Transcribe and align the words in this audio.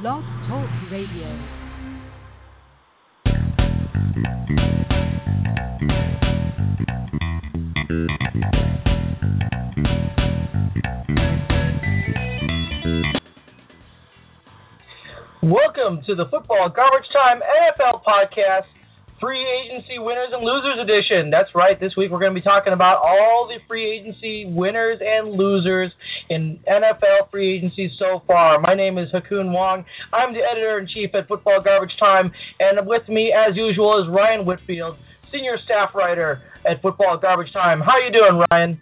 Blog 0.00 0.24
Talk 0.48 0.68
Radio. 0.90 1.28
Welcome 15.42 16.02
to 16.06 16.14
the 16.14 16.26
Football 16.30 16.70
Garbage 16.70 17.08
Time 17.12 17.40
NFL 17.40 18.02
Podcast, 18.02 18.64
Free 19.20 19.46
Agency 19.46 19.98
Winners 19.98 20.28
and 20.32 20.44
Losers 20.44 20.78
Edition. 20.80 21.30
That's 21.30 21.54
right, 21.54 21.78
this 21.78 21.94
week 21.96 22.10
we're 22.10 22.18
going 22.18 22.34
to 22.34 22.40
be 22.40 22.44
talking 22.44 22.72
about 22.72 23.00
all 23.02 23.46
the 23.48 23.58
free 23.68 23.88
agency 23.88 24.44
winners 24.46 24.98
and 25.04 25.32
losers 25.32 25.92
in 26.30 26.58
NFL 26.68 27.30
free 27.30 27.56
agency 27.56 27.92
so 27.96 28.22
far. 28.26 28.60
My 28.60 28.74
name 28.74 28.98
is 28.98 29.10
Ha 29.12 29.20
Kung 29.28 29.52
Wong. 29.52 29.84
I'm 30.12 30.34
the 30.34 30.40
editor 30.40 30.78
in 30.78 30.88
chief 30.88 31.14
at 31.14 31.28
Football 31.28 31.62
Garbage 31.62 31.96
Time, 31.98 32.32
and 32.58 32.84
with 32.86 33.08
me, 33.08 33.32
as 33.32 33.56
usual, 33.56 34.02
is 34.02 34.08
Ryan 34.08 34.44
Whitfield, 34.44 34.96
senior 35.32 35.58
staff 35.64 35.94
writer 35.94 36.42
at 36.68 36.82
Football 36.82 37.16
Garbage 37.16 37.52
Time. 37.52 37.80
How 37.80 37.98
you 37.98 38.12
doing, 38.12 38.44
Ryan? 38.50 38.80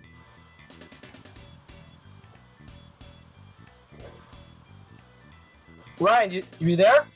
Ryan, 6.01 6.31
you, 6.33 6.43
you 6.59 6.77
there? 6.77 7.07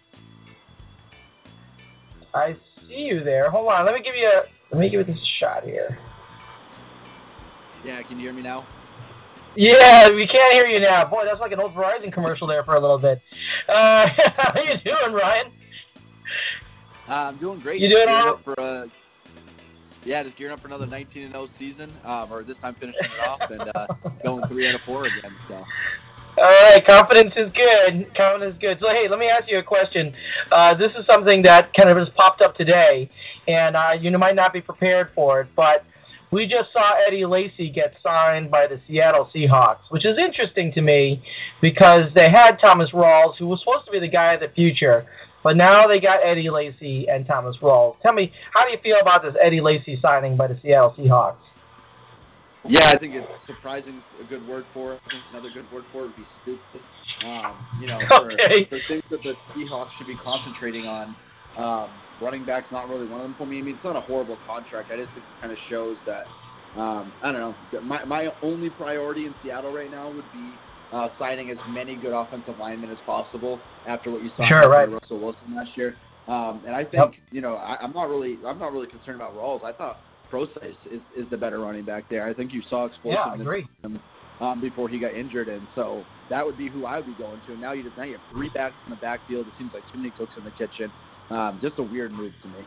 I 2.34 2.56
see 2.88 2.94
you 3.02 3.24
there. 3.24 3.50
Hold 3.50 3.68
on. 3.68 3.84
Let 3.84 3.94
me 3.94 4.02
give 4.02 4.14
you 4.14 4.26
a. 4.26 4.42
Let 4.74 4.80
me 4.80 4.90
give 4.90 5.00
it 5.00 5.06
this 5.06 5.18
shot 5.40 5.64
here. 5.64 5.98
Yeah, 7.84 8.02
can 8.02 8.18
you 8.18 8.24
hear 8.24 8.32
me 8.32 8.42
now? 8.42 8.66
Yeah, 9.54 10.10
we 10.10 10.26
can't 10.26 10.52
hear 10.52 10.66
you 10.66 10.80
now. 10.80 11.08
Boy, 11.08 11.22
that's 11.24 11.40
like 11.40 11.52
an 11.52 11.60
old 11.60 11.72
Verizon 11.72 12.12
commercial 12.12 12.46
there 12.46 12.62
for 12.64 12.74
a 12.74 12.80
little 12.80 12.98
bit. 12.98 13.22
Uh, 13.68 14.06
how 14.36 14.52
you 14.60 14.76
doing, 14.84 15.14
Ryan? 15.14 15.46
Uh, 17.08 17.12
I'm 17.12 17.38
doing 17.38 17.60
great. 17.60 17.80
You 17.80 17.88
doing 17.88 18.08
all- 18.08 18.34
up 18.34 18.44
for 18.44 18.54
a, 18.54 18.86
Yeah, 20.04 20.24
just 20.24 20.36
gearing 20.36 20.52
up 20.52 20.60
for 20.60 20.66
another 20.66 20.86
19 20.86 21.22
and 21.22 21.32
0 21.32 21.48
season, 21.58 21.92
um, 22.04 22.30
or 22.32 22.42
this 22.42 22.56
time 22.60 22.74
finishing 22.78 23.00
it 23.04 23.28
off 23.28 23.40
and 23.50 23.62
uh, 23.74 23.86
going 24.24 24.46
three 24.48 24.68
out 24.68 24.74
of 24.74 24.80
four 24.84 25.06
again. 25.06 25.30
So. 25.48 25.62
All 26.38 26.44
right, 26.44 26.84
confidence 26.84 27.32
is 27.34 27.50
good. 27.52 28.14
Confidence 28.14 28.56
is 28.56 28.60
good. 28.60 28.78
So, 28.78 28.88
hey, 28.90 29.08
let 29.08 29.18
me 29.18 29.26
ask 29.26 29.50
you 29.50 29.58
a 29.58 29.62
question. 29.62 30.12
Uh, 30.52 30.74
this 30.74 30.92
is 30.98 31.06
something 31.06 31.40
that 31.42 31.72
kind 31.72 31.88
of 31.88 31.96
has 31.96 32.08
popped 32.14 32.42
up 32.42 32.54
today, 32.56 33.10
and 33.48 33.74
uh, 33.74 33.92
you 33.98 34.10
might 34.18 34.34
not 34.34 34.52
be 34.52 34.60
prepared 34.60 35.08
for 35.14 35.40
it, 35.40 35.48
but 35.56 35.82
we 36.30 36.46
just 36.46 36.74
saw 36.74 36.92
Eddie 37.06 37.24
Lacy 37.24 37.70
get 37.70 37.94
signed 38.02 38.50
by 38.50 38.66
the 38.66 38.78
Seattle 38.86 39.30
Seahawks, 39.34 39.88
which 39.88 40.04
is 40.04 40.18
interesting 40.18 40.72
to 40.74 40.82
me 40.82 41.22
because 41.62 42.10
they 42.14 42.28
had 42.30 42.58
Thomas 42.60 42.90
Rawls, 42.90 43.36
who 43.38 43.46
was 43.46 43.60
supposed 43.60 43.86
to 43.86 43.92
be 43.92 44.00
the 44.00 44.08
guy 44.08 44.34
of 44.34 44.40
the 44.40 44.48
future, 44.54 45.06
but 45.42 45.56
now 45.56 45.88
they 45.88 46.00
got 46.00 46.18
Eddie 46.22 46.50
Lacy 46.50 47.08
and 47.08 47.26
Thomas 47.26 47.56
Rawls. 47.62 47.96
Tell 48.02 48.12
me, 48.12 48.30
how 48.52 48.66
do 48.66 48.72
you 48.72 48.78
feel 48.82 48.98
about 49.00 49.22
this 49.22 49.34
Eddie 49.42 49.62
Lacy 49.62 49.98
signing 50.02 50.36
by 50.36 50.48
the 50.48 50.58
Seattle 50.62 50.94
Seahawks? 50.98 51.36
Yeah, 52.68 52.88
I 52.88 52.98
think 52.98 53.14
it's 53.14 53.26
surprising. 53.46 54.00
A 54.20 54.24
good 54.24 54.46
word 54.46 54.64
for 54.74 54.94
it. 54.94 55.00
I 55.06 55.10
think 55.10 55.22
another 55.32 55.50
good 55.54 55.70
word 55.72 55.84
for 55.92 56.04
it 56.04 56.06
would 56.08 56.16
be 56.16 56.26
stupid. 56.42 56.80
Um, 57.24 57.56
you 57.80 57.86
know, 57.86 57.98
for, 58.08 58.32
Okay. 58.32 58.64
for 58.68 58.78
things 58.88 59.02
that 59.10 59.22
the 59.22 59.34
Seahawks 59.54 59.88
should 59.98 60.06
be 60.06 60.16
concentrating 60.22 60.86
on. 60.86 61.16
Um, 61.56 61.90
running 62.20 62.44
back's 62.44 62.70
not 62.70 62.88
really 62.88 63.06
one 63.06 63.20
of 63.20 63.24
them 63.24 63.34
for 63.38 63.46
me. 63.46 63.58
I 63.58 63.62
mean, 63.62 63.74
it's 63.76 63.84
not 63.84 63.96
a 63.96 64.00
horrible 64.02 64.36
contract. 64.46 64.90
I 64.92 64.96
just 64.96 65.08
think 65.14 65.24
it 65.24 65.40
kind 65.40 65.52
of 65.52 65.58
shows 65.70 65.96
that. 66.06 66.26
Um, 66.78 67.10
I 67.22 67.32
don't 67.32 67.40
know. 67.40 67.80
My 67.80 68.04
my 68.04 68.28
only 68.42 68.68
priority 68.68 69.24
in 69.24 69.34
Seattle 69.42 69.72
right 69.72 69.90
now 69.90 70.10
would 70.10 70.30
be 70.32 70.52
uh, 70.92 71.08
signing 71.18 71.50
as 71.50 71.56
many 71.70 71.96
good 71.96 72.12
offensive 72.12 72.58
linemen 72.58 72.90
as 72.90 72.98
possible 73.06 73.58
after 73.88 74.10
what 74.10 74.22
you 74.22 74.30
saw 74.36 74.46
Sure, 74.46 74.68
right. 74.68 74.90
Russell 74.90 75.18
Wilson 75.18 75.54
last 75.56 75.70
year. 75.76 75.96
Um, 76.28 76.60
and 76.66 76.74
I 76.76 76.82
think 76.82 76.92
Yep. 76.94 77.12
you 77.30 77.40
know 77.40 77.54
I, 77.54 77.76
I'm 77.80 77.92
not 77.94 78.10
really 78.10 78.36
I'm 78.46 78.58
not 78.58 78.72
really 78.72 78.88
concerned 78.88 79.16
about 79.16 79.34
Rawls. 79.34 79.64
I 79.64 79.72
thought 79.72 80.00
Is, 80.44 81.00
is 81.16 81.26
the 81.30 81.36
better 81.36 81.60
running 81.60 81.84
back 81.84 82.04
there. 82.10 82.26
I 82.26 82.34
think 82.34 82.52
you 82.52 82.62
saw 82.68 82.86
Yeah, 82.86 82.92
explosiveness 82.92 83.40
agree. 83.40 83.68
um, 84.40 84.60
before 84.60 84.88
he 84.88 84.98
got 84.98 85.14
injured, 85.14 85.48
and 85.48 85.66
so 85.74 86.04
that 86.30 86.44
would 86.44 86.58
be 86.58 86.68
who 86.68 86.84
I 86.86 86.96
would 86.96 87.06
be 87.06 87.14
going 87.14 87.40
to. 87.46 87.56
Now 87.56 87.72
you 87.72 87.82
just 87.82 87.96
now 87.96 88.04
you 88.04 88.12
have 88.12 88.22
three 88.32 88.50
backs 88.54 88.74
in 88.86 88.90
the 88.90 89.00
backfield. 89.00 89.46
It 89.46 89.52
seems 89.58 89.72
like 89.72 89.82
too 89.92 89.98
many 89.98 90.12
cooks 90.18 90.32
in 90.36 90.44
the 90.44 90.50
kitchen. 90.52 90.90
Um, 91.30 91.58
just 91.62 91.78
a 91.78 91.82
weird 91.82 92.12
move 92.12 92.32
to 92.42 92.48
me. 92.48 92.64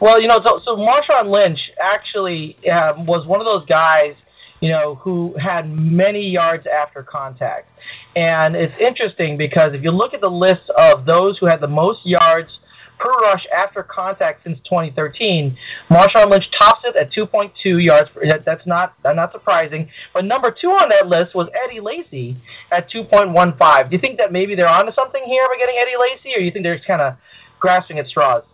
Well, 0.00 0.20
you 0.20 0.28
know, 0.28 0.40
so, 0.44 0.60
so 0.64 0.76
Marshawn 0.76 1.30
Lynch 1.30 1.58
actually 1.82 2.56
um, 2.70 3.06
was 3.06 3.26
one 3.26 3.40
of 3.40 3.46
those 3.46 3.64
guys, 3.66 4.14
you 4.60 4.68
know, 4.68 4.96
who 4.96 5.34
had 5.40 5.70
many 5.70 6.28
yards 6.28 6.66
after 6.66 7.02
contact. 7.02 7.68
And 8.16 8.56
it's 8.56 8.74
interesting 8.80 9.38
because 9.38 9.72
if 9.72 9.82
you 9.82 9.90
look 9.90 10.14
at 10.14 10.20
the 10.20 10.28
list 10.28 10.70
of 10.78 11.06
those 11.06 11.38
who 11.38 11.46
had 11.46 11.60
the 11.60 11.68
most 11.68 12.00
yards 12.04 12.50
per 12.98 13.10
rush 13.20 13.44
after 13.54 13.82
contact 13.82 14.44
since 14.44 14.58
2013, 14.64 15.56
Marshawn 15.90 16.30
Lynch 16.30 16.44
tops 16.58 16.80
it 16.84 16.96
at 16.96 17.12
2.2 17.12 17.84
yards. 17.84 18.08
Per, 18.14 18.26
that, 18.26 18.44
that's 18.44 18.66
not 18.66 18.94
that's 19.02 19.16
not 19.16 19.32
surprising. 19.32 19.88
But 20.12 20.24
number 20.24 20.54
two 20.58 20.68
on 20.68 20.88
that 20.90 21.06
list 21.08 21.34
was 21.34 21.48
Eddie 21.66 21.80
Lacy 21.80 22.36
at 22.72 22.90
2.15. 22.90 23.90
Do 23.90 23.96
you 23.96 24.00
think 24.00 24.18
that 24.18 24.32
maybe 24.32 24.54
they're 24.54 24.68
onto 24.68 24.92
something 24.92 25.22
here 25.26 25.46
by 25.48 25.58
getting 25.58 25.76
Eddie 25.80 25.96
Lacy, 26.00 26.36
or 26.36 26.40
you 26.40 26.50
think 26.50 26.64
they're 26.64 26.76
just 26.76 26.86
kind 26.86 27.02
of 27.02 27.14
grasping 27.60 27.98
at 27.98 28.06
straws? 28.06 28.44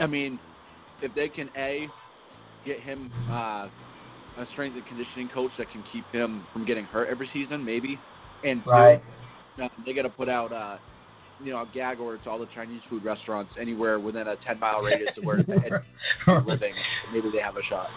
I 0.00 0.06
mean, 0.06 0.38
if 1.02 1.14
they 1.14 1.28
can 1.28 1.48
a 1.56 1.86
get 2.66 2.80
him 2.80 3.12
uh, 3.30 3.68
a 4.38 4.46
strength 4.52 4.74
and 4.74 4.86
conditioning 4.86 5.28
coach 5.32 5.52
that 5.58 5.70
can 5.70 5.84
keep 5.92 6.04
him 6.10 6.46
from 6.52 6.66
getting 6.66 6.84
hurt 6.84 7.08
every 7.08 7.28
season, 7.32 7.64
maybe, 7.64 7.98
and 8.42 8.62
two, 8.64 8.70
Right. 8.70 9.02
uh, 9.62 9.68
they 9.86 9.92
got 9.92 10.02
to 10.02 10.08
put 10.08 10.28
out 10.28 10.52
uh, 10.52 10.78
you 11.42 11.52
know 11.52 11.66
gag 11.72 11.98
order 12.00 12.18
to 12.22 12.30
all 12.30 12.38
the 12.38 12.48
Chinese 12.54 12.80
food 12.88 13.04
restaurants 13.04 13.52
anywhere 13.60 13.98
within 13.98 14.28
a 14.28 14.36
10 14.46 14.58
mile 14.58 14.82
radius 14.82 15.10
of 15.16 15.24
where 15.24 15.42
they're 15.42 15.84
living. 16.46 16.74
Maybe 17.12 17.30
they 17.32 17.40
have 17.40 17.56
a 17.56 17.62
shot. 17.68 17.88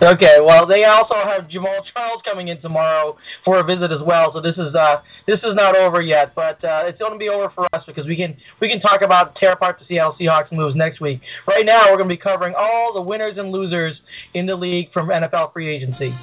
Okay, 0.00 0.38
well, 0.40 0.66
they 0.66 0.84
also 0.84 1.14
have 1.14 1.44
Jamaal 1.44 1.82
Charles 1.92 2.22
coming 2.24 2.48
in 2.48 2.60
tomorrow 2.60 3.16
for 3.44 3.60
a 3.60 3.64
visit 3.64 3.92
as 3.92 4.00
well. 4.04 4.32
So 4.32 4.40
this 4.40 4.56
is 4.56 4.74
uh, 4.74 5.02
this 5.26 5.38
is 5.40 5.54
not 5.54 5.76
over 5.76 6.00
yet, 6.00 6.34
but 6.34 6.64
uh, 6.64 6.84
it's 6.86 6.98
going 6.98 7.12
to 7.12 7.18
be 7.18 7.28
over 7.28 7.52
for 7.54 7.68
us 7.72 7.84
because 7.86 8.06
we 8.06 8.16
can 8.16 8.36
we 8.60 8.68
can 8.68 8.80
talk 8.80 9.02
about 9.02 9.36
tear 9.36 9.52
apart 9.52 9.78
the 9.78 9.84
Seattle 9.86 10.16
Seahawks 10.18 10.50
moves 10.50 10.74
next 10.74 11.00
week. 11.00 11.20
Right 11.46 11.64
now, 11.64 11.90
we're 11.90 11.98
going 11.98 12.08
to 12.08 12.14
be 12.14 12.20
covering 12.20 12.54
all 12.56 12.92
the 12.94 13.02
winners 13.02 13.34
and 13.36 13.52
losers 13.52 13.96
in 14.34 14.46
the 14.46 14.56
league 14.56 14.90
from 14.92 15.08
NFL 15.08 15.52
free 15.52 15.68
agency. 15.68 16.14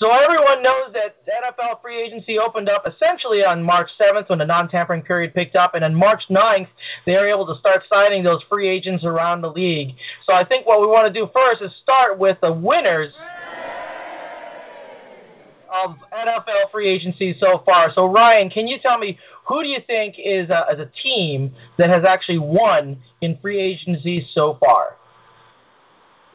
So 0.00 0.08
everyone 0.10 0.62
knows 0.62 0.94
that 0.94 1.26
NFL 1.28 1.82
free 1.82 2.00
agency 2.00 2.38
opened 2.38 2.70
up 2.70 2.86
essentially 2.86 3.44
on 3.44 3.62
March 3.62 3.90
7th 4.00 4.30
when 4.30 4.38
the 4.38 4.46
non-tampering 4.46 5.02
period 5.02 5.34
picked 5.34 5.56
up, 5.56 5.74
and 5.74 5.84
on 5.84 5.94
March 5.94 6.22
9th 6.30 6.68
they 7.04 7.12
were 7.12 7.28
able 7.28 7.46
to 7.46 7.60
start 7.60 7.82
signing 7.86 8.24
those 8.24 8.40
free 8.48 8.66
agents 8.66 9.04
around 9.04 9.42
the 9.42 9.50
league. 9.50 9.90
So 10.26 10.32
I 10.32 10.42
think 10.42 10.66
what 10.66 10.80
we 10.80 10.86
want 10.86 11.12
to 11.12 11.20
do 11.20 11.28
first 11.34 11.60
is 11.60 11.70
start 11.82 12.18
with 12.18 12.38
the 12.40 12.50
winners 12.50 13.12
of 15.70 15.96
NFL 16.12 16.70
free 16.72 16.88
agency 16.88 17.36
so 17.38 17.62
far. 17.66 17.92
So 17.94 18.06
Ryan, 18.06 18.48
can 18.48 18.66
you 18.66 18.78
tell 18.80 18.96
me 18.96 19.18
who 19.46 19.62
do 19.62 19.68
you 19.68 19.80
think 19.86 20.14
is 20.18 20.48
a, 20.48 20.64
is 20.72 20.80
a 20.80 20.90
team 21.02 21.54
that 21.76 21.90
has 21.90 22.04
actually 22.08 22.38
won 22.38 22.96
in 23.20 23.38
free 23.42 23.60
agency 23.60 24.26
so 24.32 24.56
far? 24.60 24.96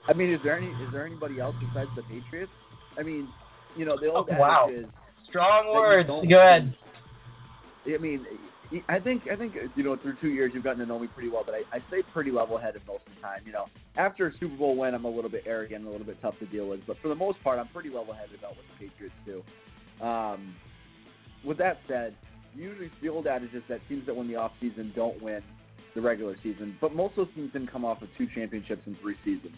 I 0.07 0.13
mean, 0.13 0.31
is 0.31 0.39
there 0.43 0.55
any 0.55 0.67
is 0.67 0.91
there 0.91 1.03
anybody 1.03 1.39
else 1.39 1.55
besides 1.59 1.89
the 1.95 2.03
Patriots? 2.03 2.51
I 2.97 3.01
mean, 3.01 3.27
you 3.75 3.85
know, 3.85 3.97
the 3.99 4.07
old 4.11 4.29
Oh, 4.31 4.39
wow. 4.39 4.65
adage 4.69 4.85
is 4.85 4.89
Strong 5.29 5.73
words. 5.73 6.07
Go 6.07 6.39
ahead. 6.39 6.73
I 7.87 7.97
mean, 7.97 8.25
I 8.87 8.99
think 8.99 9.23
I 9.31 9.35
think 9.35 9.53
you 9.75 9.83
know 9.83 9.95
through 9.97 10.15
two 10.21 10.29
years 10.29 10.51
you've 10.53 10.63
gotten 10.63 10.79
to 10.79 10.85
know 10.85 10.97
me 10.97 11.07
pretty 11.07 11.29
well, 11.29 11.43
but 11.45 11.55
I, 11.55 11.61
I 11.75 11.79
stay 11.87 12.01
pretty 12.13 12.31
level-headed 12.31 12.81
most 12.87 13.01
of 13.07 13.15
the 13.15 13.21
time. 13.21 13.41
You 13.45 13.51
know, 13.51 13.65
after 13.97 14.27
a 14.27 14.31
Super 14.39 14.55
Bowl 14.55 14.75
win, 14.75 14.93
I'm 14.95 15.05
a 15.05 15.09
little 15.09 15.29
bit 15.29 15.43
arrogant, 15.45 15.81
and 15.81 15.87
a 15.87 15.91
little 15.91 16.05
bit 16.05 16.17
tough 16.21 16.39
to 16.39 16.45
deal 16.47 16.67
with, 16.67 16.79
but 16.87 16.97
for 17.01 17.09
the 17.09 17.15
most 17.15 17.41
part, 17.43 17.59
I'm 17.59 17.67
pretty 17.67 17.89
level-headed 17.89 18.37
about 18.39 18.51
what 18.55 18.65
the 18.79 18.87
Patriots 18.87 19.15
do. 19.25 19.43
Um, 20.05 20.55
with 21.45 21.57
that 21.59 21.77
said, 21.87 22.15
usually 22.55 22.89
the 23.01 23.09
old 23.09 23.27
adage 23.27 23.53
is 23.53 23.63
that 23.69 23.81
teams 23.87 24.05
that 24.07 24.15
win 24.15 24.27
the 24.27 24.35
off 24.35 24.51
season 24.59 24.91
don't 24.95 25.21
win 25.21 25.41
the 25.93 26.01
regular 26.01 26.35
season, 26.41 26.75
but 26.81 26.95
most 26.95 27.11
of 27.17 27.27
those 27.27 27.35
teams 27.35 27.53
didn't 27.53 27.71
come 27.71 27.85
off 27.85 28.01
of 28.01 28.07
two 28.17 28.27
championships 28.33 28.81
in 28.87 28.95
three 29.01 29.15
seasons. 29.23 29.55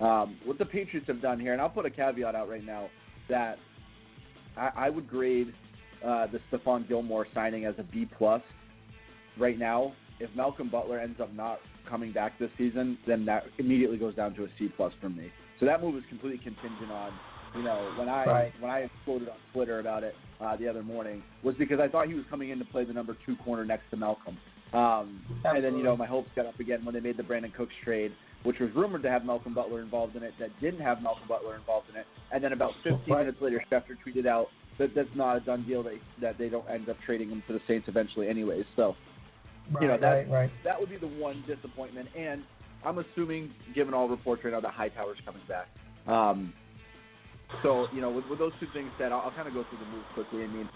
Um, 0.00 0.36
what 0.44 0.58
the 0.58 0.64
Patriots 0.66 1.06
have 1.08 1.20
done 1.20 1.40
here, 1.40 1.52
and 1.52 1.60
I'll 1.62 1.68
put 1.70 1.86
a 1.86 1.90
caveat 1.90 2.34
out 2.34 2.48
right 2.48 2.64
now 2.64 2.88
that 3.28 3.58
I, 4.56 4.70
I 4.76 4.90
would 4.90 5.08
grade 5.08 5.52
uh, 6.04 6.26
the 6.26 6.40
Stephon 6.50 6.86
Gilmore 6.88 7.26
signing 7.34 7.64
as 7.64 7.74
a 7.78 7.82
B 7.82 8.08
plus 8.18 8.42
right 9.38 9.58
now. 9.58 9.92
If 10.20 10.30
Malcolm 10.36 10.68
Butler 10.68 10.98
ends 11.00 11.20
up 11.20 11.32
not 11.34 11.58
coming 11.88 12.12
back 12.12 12.38
this 12.38 12.50
season, 12.56 12.98
then 13.06 13.24
that 13.26 13.44
immediately 13.58 13.98
goes 13.98 14.14
down 14.14 14.34
to 14.34 14.44
a 14.44 14.48
C 14.58 14.68
plus 14.76 14.92
for 15.00 15.08
me. 15.08 15.30
So 15.60 15.66
that 15.66 15.82
move 15.82 15.96
is 15.96 16.04
completely 16.08 16.38
contingent 16.38 16.90
on, 16.90 17.12
you 17.56 17.62
know, 17.62 17.92
when 17.98 18.08
I 18.08 18.26
Right. 18.26 18.52
when 18.60 18.70
I 18.70 18.80
exploded 18.80 19.28
on 19.28 19.36
Twitter 19.52 19.80
about 19.80 20.02
it 20.02 20.14
uh, 20.40 20.56
the 20.56 20.68
other 20.68 20.82
morning 20.82 21.22
was 21.42 21.54
because 21.56 21.80
I 21.80 21.88
thought 21.88 22.08
he 22.08 22.14
was 22.14 22.24
coming 22.30 22.50
in 22.50 22.58
to 22.58 22.64
play 22.64 22.84
the 22.84 22.92
number 22.92 23.16
two 23.26 23.36
corner 23.36 23.64
next 23.64 23.90
to 23.90 23.96
Malcolm. 23.96 24.36
Um, 24.72 25.22
and 25.44 25.64
then 25.64 25.76
you 25.76 25.84
know 25.84 25.96
my 25.96 26.06
hopes 26.06 26.28
got 26.34 26.46
up 26.46 26.58
again 26.58 26.84
when 26.84 26.94
they 26.94 27.00
made 27.00 27.16
the 27.16 27.22
Brandin 27.22 27.54
Cooks 27.54 27.74
trade 27.84 28.12
which 28.44 28.58
was 28.60 28.70
rumored 28.74 29.02
to 29.02 29.10
have 29.10 29.24
Malcolm 29.24 29.54
Butler 29.54 29.82
involved 29.82 30.16
in 30.16 30.22
it, 30.22 30.32
that 30.38 30.50
didn't 30.60 30.80
have 30.80 31.02
Malcolm 31.02 31.26
Butler 31.28 31.56
involved 31.56 31.88
in 31.90 31.96
it, 31.96 32.06
and 32.32 32.42
then 32.42 32.52
about 32.52 32.72
15 32.84 33.00
minutes 33.06 33.38
later, 33.40 33.62
Schefter 33.70 33.96
tweeted 34.06 34.26
out 34.26 34.46
that 34.78 34.94
that's 34.94 35.08
not 35.14 35.36
a 35.36 35.40
done 35.40 35.64
deal. 35.66 35.82
That 35.82 35.94
that 36.20 36.38
they 36.38 36.48
don't 36.48 36.68
end 36.68 36.88
up 36.88 36.96
trading 37.04 37.30
him 37.30 37.42
to 37.48 37.54
the 37.54 37.60
Saints 37.66 37.88
eventually, 37.88 38.28
anyways. 38.28 38.64
So, 38.76 38.94
right, 39.72 39.82
you 39.82 39.88
know 39.88 39.98
that 39.98 40.06
right, 40.06 40.30
right. 40.30 40.50
that 40.64 40.78
would 40.78 40.90
be 40.90 40.96
the 40.96 41.08
one 41.08 41.44
disappointment. 41.46 42.08
And 42.16 42.42
I'm 42.84 42.98
assuming, 42.98 43.52
given 43.74 43.94
all 43.94 44.08
reports 44.08 44.44
right 44.44 44.52
now, 44.52 44.60
that 44.60 44.74
Hightower's 44.74 45.18
coming 45.24 45.42
back. 45.48 45.68
Um, 46.06 46.52
so, 47.62 47.86
you 47.92 48.00
know, 48.00 48.10
with, 48.10 48.24
with 48.28 48.38
those 48.38 48.52
two 48.58 48.66
things 48.74 48.90
said, 48.98 49.12
I'll, 49.12 49.20
I'll 49.20 49.30
kind 49.30 49.46
of 49.46 49.54
go 49.54 49.64
through 49.68 49.78
the 49.78 49.90
moves 49.90 50.06
quickly. 50.14 50.42
I 50.42 50.46
mean, 50.48 50.68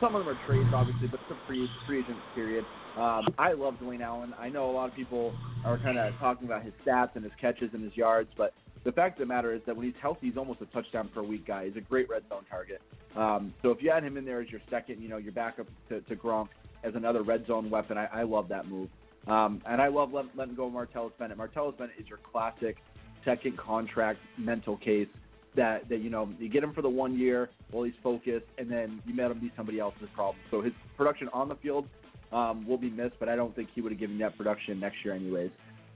some 0.00 0.14
of 0.14 0.24
them 0.24 0.34
are 0.34 0.46
trades, 0.46 0.68
obviously, 0.74 1.08
but 1.08 1.20
it's 1.20 1.30
a 1.30 1.46
free, 1.46 1.68
free 1.86 2.00
agent 2.00 2.18
period. 2.34 2.64
Um, 2.96 3.26
I 3.38 3.52
love 3.52 3.74
Dwayne 3.82 4.02
Allen. 4.02 4.34
I 4.38 4.48
know 4.48 4.70
a 4.70 4.72
lot 4.72 4.88
of 4.88 4.94
people 4.94 5.34
are 5.64 5.78
kind 5.78 5.98
of 5.98 6.14
talking 6.18 6.46
about 6.46 6.62
his 6.62 6.72
stats 6.86 7.10
and 7.16 7.24
his 7.24 7.32
catches 7.40 7.70
and 7.72 7.82
his 7.82 7.96
yards, 7.96 8.30
but 8.36 8.54
the 8.84 8.92
fact 8.92 9.20
of 9.20 9.26
the 9.26 9.34
matter 9.34 9.52
is 9.52 9.62
that 9.66 9.74
when 9.74 9.86
he's 9.86 9.94
healthy, 10.00 10.28
he's 10.28 10.36
almost 10.36 10.60
a 10.60 10.66
touchdown 10.66 11.10
per 11.12 11.22
week 11.22 11.46
guy. 11.46 11.66
He's 11.66 11.76
a 11.76 11.80
great 11.80 12.08
red 12.08 12.22
zone 12.28 12.44
target. 12.48 12.80
Um, 13.16 13.54
so 13.62 13.70
if 13.70 13.82
you 13.82 13.90
add 13.90 14.04
him 14.04 14.16
in 14.16 14.24
there 14.24 14.40
as 14.40 14.50
your 14.50 14.60
second, 14.70 15.00
you 15.00 15.08
know, 15.08 15.16
your 15.16 15.32
backup 15.32 15.66
to, 15.88 16.02
to 16.02 16.16
Gronk 16.16 16.48
as 16.84 16.94
another 16.94 17.22
red 17.22 17.46
zone 17.46 17.70
weapon, 17.70 17.96
I, 17.96 18.06
I 18.06 18.22
love 18.22 18.48
that 18.48 18.68
move. 18.68 18.90
Um, 19.26 19.62
and 19.66 19.80
I 19.80 19.88
love 19.88 20.12
let, 20.12 20.26
letting 20.36 20.54
go 20.54 20.66
of 20.66 20.72
Martellus 20.72 21.12
Bennett. 21.18 21.38
Martellus 21.38 21.76
Bennett 21.78 21.96
is 21.98 22.06
your 22.08 22.18
classic 22.30 22.76
second 23.24 23.56
contract 23.56 24.18
mental 24.36 24.76
case 24.76 25.08
that, 25.56 25.88
that 25.88 26.00
you 26.00 26.10
know 26.10 26.28
you 26.38 26.48
get 26.50 26.62
him 26.62 26.74
for 26.74 26.82
the 26.82 26.88
one 26.88 27.18
year 27.18 27.48
while 27.70 27.84
he's 27.84 27.94
focused, 28.02 28.46
and 28.58 28.70
then 28.70 29.00
you 29.06 29.16
let 29.16 29.30
him 29.30 29.40
be 29.40 29.50
somebody 29.56 29.80
else's 29.80 30.08
problem. 30.14 30.36
So 30.50 30.60
his 30.60 30.72
production 30.96 31.28
on 31.32 31.48
the 31.48 31.56
field 31.56 31.88
um, 32.32 32.66
will 32.66 32.78
be 32.78 32.90
missed, 32.90 33.14
but 33.20 33.28
I 33.28 33.36
don't 33.36 33.54
think 33.54 33.68
he 33.74 33.80
would 33.80 33.92
have 33.92 33.98
given 33.98 34.18
that 34.18 34.36
production 34.36 34.80
next 34.80 34.96
year 35.04 35.14
anyways. 35.14 35.50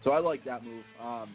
So 0.04 0.12
I 0.12 0.20
like 0.20 0.44
that 0.44 0.64
move. 0.64 0.84
Um, 1.00 1.30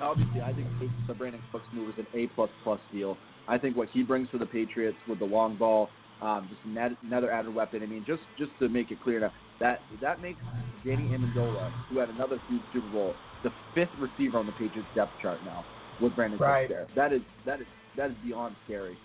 obviously, 0.00 0.40
I 0.40 0.52
think 0.52 0.68
the 1.06 1.14
Brandin 1.14 1.40
Cooks 1.50 1.66
move 1.72 1.90
is 1.90 1.94
an 1.98 2.06
A 2.14 2.26
plus 2.34 2.50
plus 2.64 2.80
deal. 2.92 3.16
I 3.48 3.58
think 3.58 3.76
what 3.76 3.88
he 3.92 4.02
brings 4.02 4.30
to 4.30 4.38
the 4.38 4.46
Patriots 4.46 4.96
with 5.08 5.18
the 5.18 5.24
long 5.24 5.56
ball, 5.56 5.88
um, 6.20 6.48
just 6.48 6.60
another 7.04 7.30
added 7.30 7.54
weapon. 7.54 7.82
I 7.82 7.86
mean, 7.86 8.04
just 8.06 8.22
just 8.38 8.50
to 8.60 8.68
make 8.68 8.90
it 8.90 9.02
clear 9.02 9.20
now, 9.20 9.32
that 9.60 9.80
that 10.00 10.22
makes 10.22 10.38
Danny 10.84 11.04
Amendola, 11.08 11.72
who 11.88 11.98
had 11.98 12.08
another 12.08 12.40
huge 12.48 12.62
Super 12.72 12.88
Bowl, 12.90 13.14
the 13.42 13.50
fifth 13.74 13.90
receiver 13.98 14.38
on 14.38 14.46
the 14.46 14.52
Patriots 14.52 14.88
depth 14.94 15.12
chart 15.20 15.38
now 15.44 15.64
with 16.00 16.12
Brandin 16.12 16.38
right. 16.38 16.68
Cooks 16.68 16.88
there. 16.96 17.08
That 17.08 17.14
is 17.14 17.22
that 17.44 17.60
is 17.60 17.66
that 17.96 18.10
is 18.10 18.16
beyond 18.24 18.56
scary. 18.64 18.96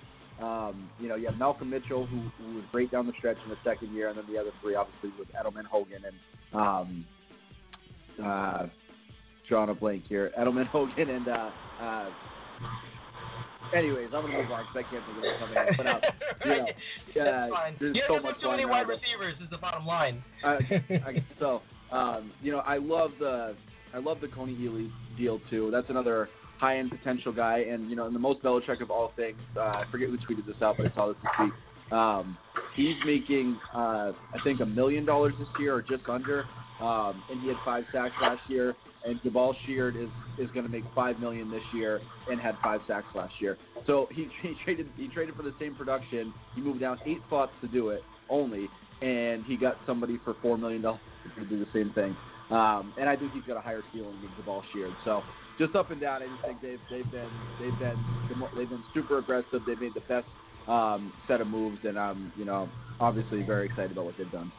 Um, 0.41 0.89
you 0.99 1.09
know, 1.09 1.15
you 1.15 1.25
have 1.27 1.37
Malcolm 1.37 1.69
Mitchell, 1.69 2.05
who, 2.05 2.29
who 2.37 2.55
was 2.55 2.63
great 2.71 2.91
down 2.91 3.07
the 3.07 3.13
stretch 3.17 3.37
in 3.43 3.49
the 3.49 3.57
second 3.63 3.93
year, 3.93 4.09
and 4.09 4.17
then 4.17 4.25
the 4.31 4.39
other 4.39 4.51
three, 4.61 4.75
obviously, 4.75 5.11
with 5.17 5.27
Edelman, 5.29 5.65
Hogan, 5.65 6.03
and 6.05 6.59
um, 6.59 7.05
uh, 8.23 8.67
drawing 9.49 9.69
a 9.69 9.73
blank 9.73 10.03
here. 10.07 10.31
Edelman, 10.39 10.67
Hogan, 10.71 11.09
and 11.09 11.27
uh, 11.27 11.49
uh, 11.81 12.09
anyways, 13.75 14.09
I'm 14.13 14.21
gonna 14.21 14.37
move 14.41 14.51
on 14.51 14.65
because 14.73 14.85
I 14.87 14.91
can't 14.91 15.03
think 15.05 15.17
of 15.17 15.39
something. 15.39 15.77
But 15.77 15.87
uh, 15.87 15.99
you 16.45 16.51
know, 16.51 16.65
That's 17.31 17.51
fine. 17.51 17.75
there's 17.79 17.95
you 17.95 18.01
so 18.07 18.13
don't 18.15 18.23
much 18.23 18.33
have 18.33 18.41
too 18.41 18.51
many 18.51 18.65
wide 18.65 18.87
receivers. 18.87 19.35
Is 19.41 19.49
the 19.49 19.57
bottom 19.57 19.85
line. 19.85 20.23
uh, 20.45 20.57
I, 20.89 21.25
so, 21.39 21.61
um, 21.91 22.31
you 22.41 22.51
know, 22.51 22.59
I 22.59 22.77
love 22.77 23.11
the 23.19 23.55
I 23.93 23.99
love 23.99 24.21
the 24.21 24.27
Kony 24.27 24.57
Ealy 24.59 24.91
deal 25.17 25.39
too. 25.49 25.69
That's 25.71 25.89
another 25.89 26.29
high 26.59 26.77
end 26.77 26.91
potential 26.91 27.31
guy, 27.31 27.59
and 27.59 27.89
you 27.89 27.95
know, 27.95 28.07
in 28.07 28.13
the 28.13 28.19
most 28.19 28.41
Belichick 28.43 28.81
of 28.81 28.91
all 28.91 29.11
things, 29.15 29.37
uh, 29.55 29.61
I 29.61 29.83
forget 29.91 30.09
who 30.09 30.17
tweeted 30.17 30.45
this 30.45 30.55
out, 30.61 30.75
but 30.77 30.85
I 30.91 30.95
saw 30.95 31.07
this 31.07 31.17
this 31.21 31.45
week. 31.45 31.53
Um, 31.91 32.37
he's 32.75 32.95
making, 33.05 33.57
uh, 33.73 34.11
I 34.11 34.37
think, 34.43 34.59
a 34.59 34.65
million 34.65 35.05
dollars 35.05 35.33
this 35.39 35.47
year 35.59 35.75
or 35.75 35.81
just 35.81 36.07
under, 36.09 36.43
um, 36.81 37.21
and 37.29 37.41
he 37.41 37.47
had 37.47 37.57
five 37.63 37.83
sacks 37.93 38.13
last 38.21 38.41
year. 38.49 38.75
And 39.05 39.21
Jabaal 39.21 39.53
Sheard 39.65 39.95
is 39.95 40.09
is 40.37 40.51
going 40.51 40.65
to 40.65 40.71
make 40.71 40.83
five 40.93 41.19
million 41.19 41.49
this 41.49 41.61
year 41.73 42.01
and 42.29 42.41
had 42.41 42.55
five 42.61 42.81
sacks 42.87 43.07
last 43.15 43.33
year. 43.39 43.57
So 43.85 44.07
he, 44.11 44.27
he 44.41 44.55
traded 44.65 44.87
he 44.97 45.07
traded 45.07 45.35
for 45.35 45.43
the 45.43 45.53
same 45.59 45.75
production. 45.75 46.33
He 46.55 46.61
moved 46.61 46.81
down 46.81 46.99
eight 47.05 47.19
spots 47.27 47.51
to 47.61 47.67
do 47.67 47.89
it 47.89 48.01
only, 48.29 48.67
and 49.01 49.45
he 49.45 49.55
got 49.55 49.77
somebody 49.85 50.19
for 50.25 50.35
four 50.41 50.57
million 50.57 50.81
dollars 50.81 50.99
to 51.37 51.45
do 51.45 51.59
the 51.59 51.67
same 51.73 51.93
thing. 51.93 52.15
Um, 52.49 52.93
and 52.99 53.09
I 53.09 53.15
think 53.15 53.33
he's 53.33 53.43
got 53.43 53.57
a 53.57 53.61
higher 53.61 53.83
ceiling 53.93 54.15
than 54.21 54.31
Jabaal 54.43 54.61
Sheard. 54.73 54.93
So 55.05 55.21
just 55.57 55.75
up 55.75 55.91
and 55.91 55.99
down, 55.99 56.21
I 56.23 56.27
just 56.27 56.43
think 56.43 56.61
they've 56.61 56.79
they've 56.89 57.11
been 57.11 57.31
they've 57.59 57.79
been 57.79 57.97
they've 58.55 58.69
been 58.69 58.83
super 58.93 59.17
aggressive. 59.17 59.63
They've 59.65 59.79
made 59.79 59.93
the 59.93 60.01
best 60.01 60.27
um, 60.67 61.11
set 61.27 61.41
of 61.41 61.47
moves, 61.47 61.79
and 61.83 61.97
I'm 61.97 62.31
you 62.35 62.45
know 62.45 62.69
obviously 62.99 63.43
very 63.43 63.65
excited 63.65 63.91
about 63.91 64.05
what 64.05 64.17
they've 64.17 64.31
done. 64.31 64.51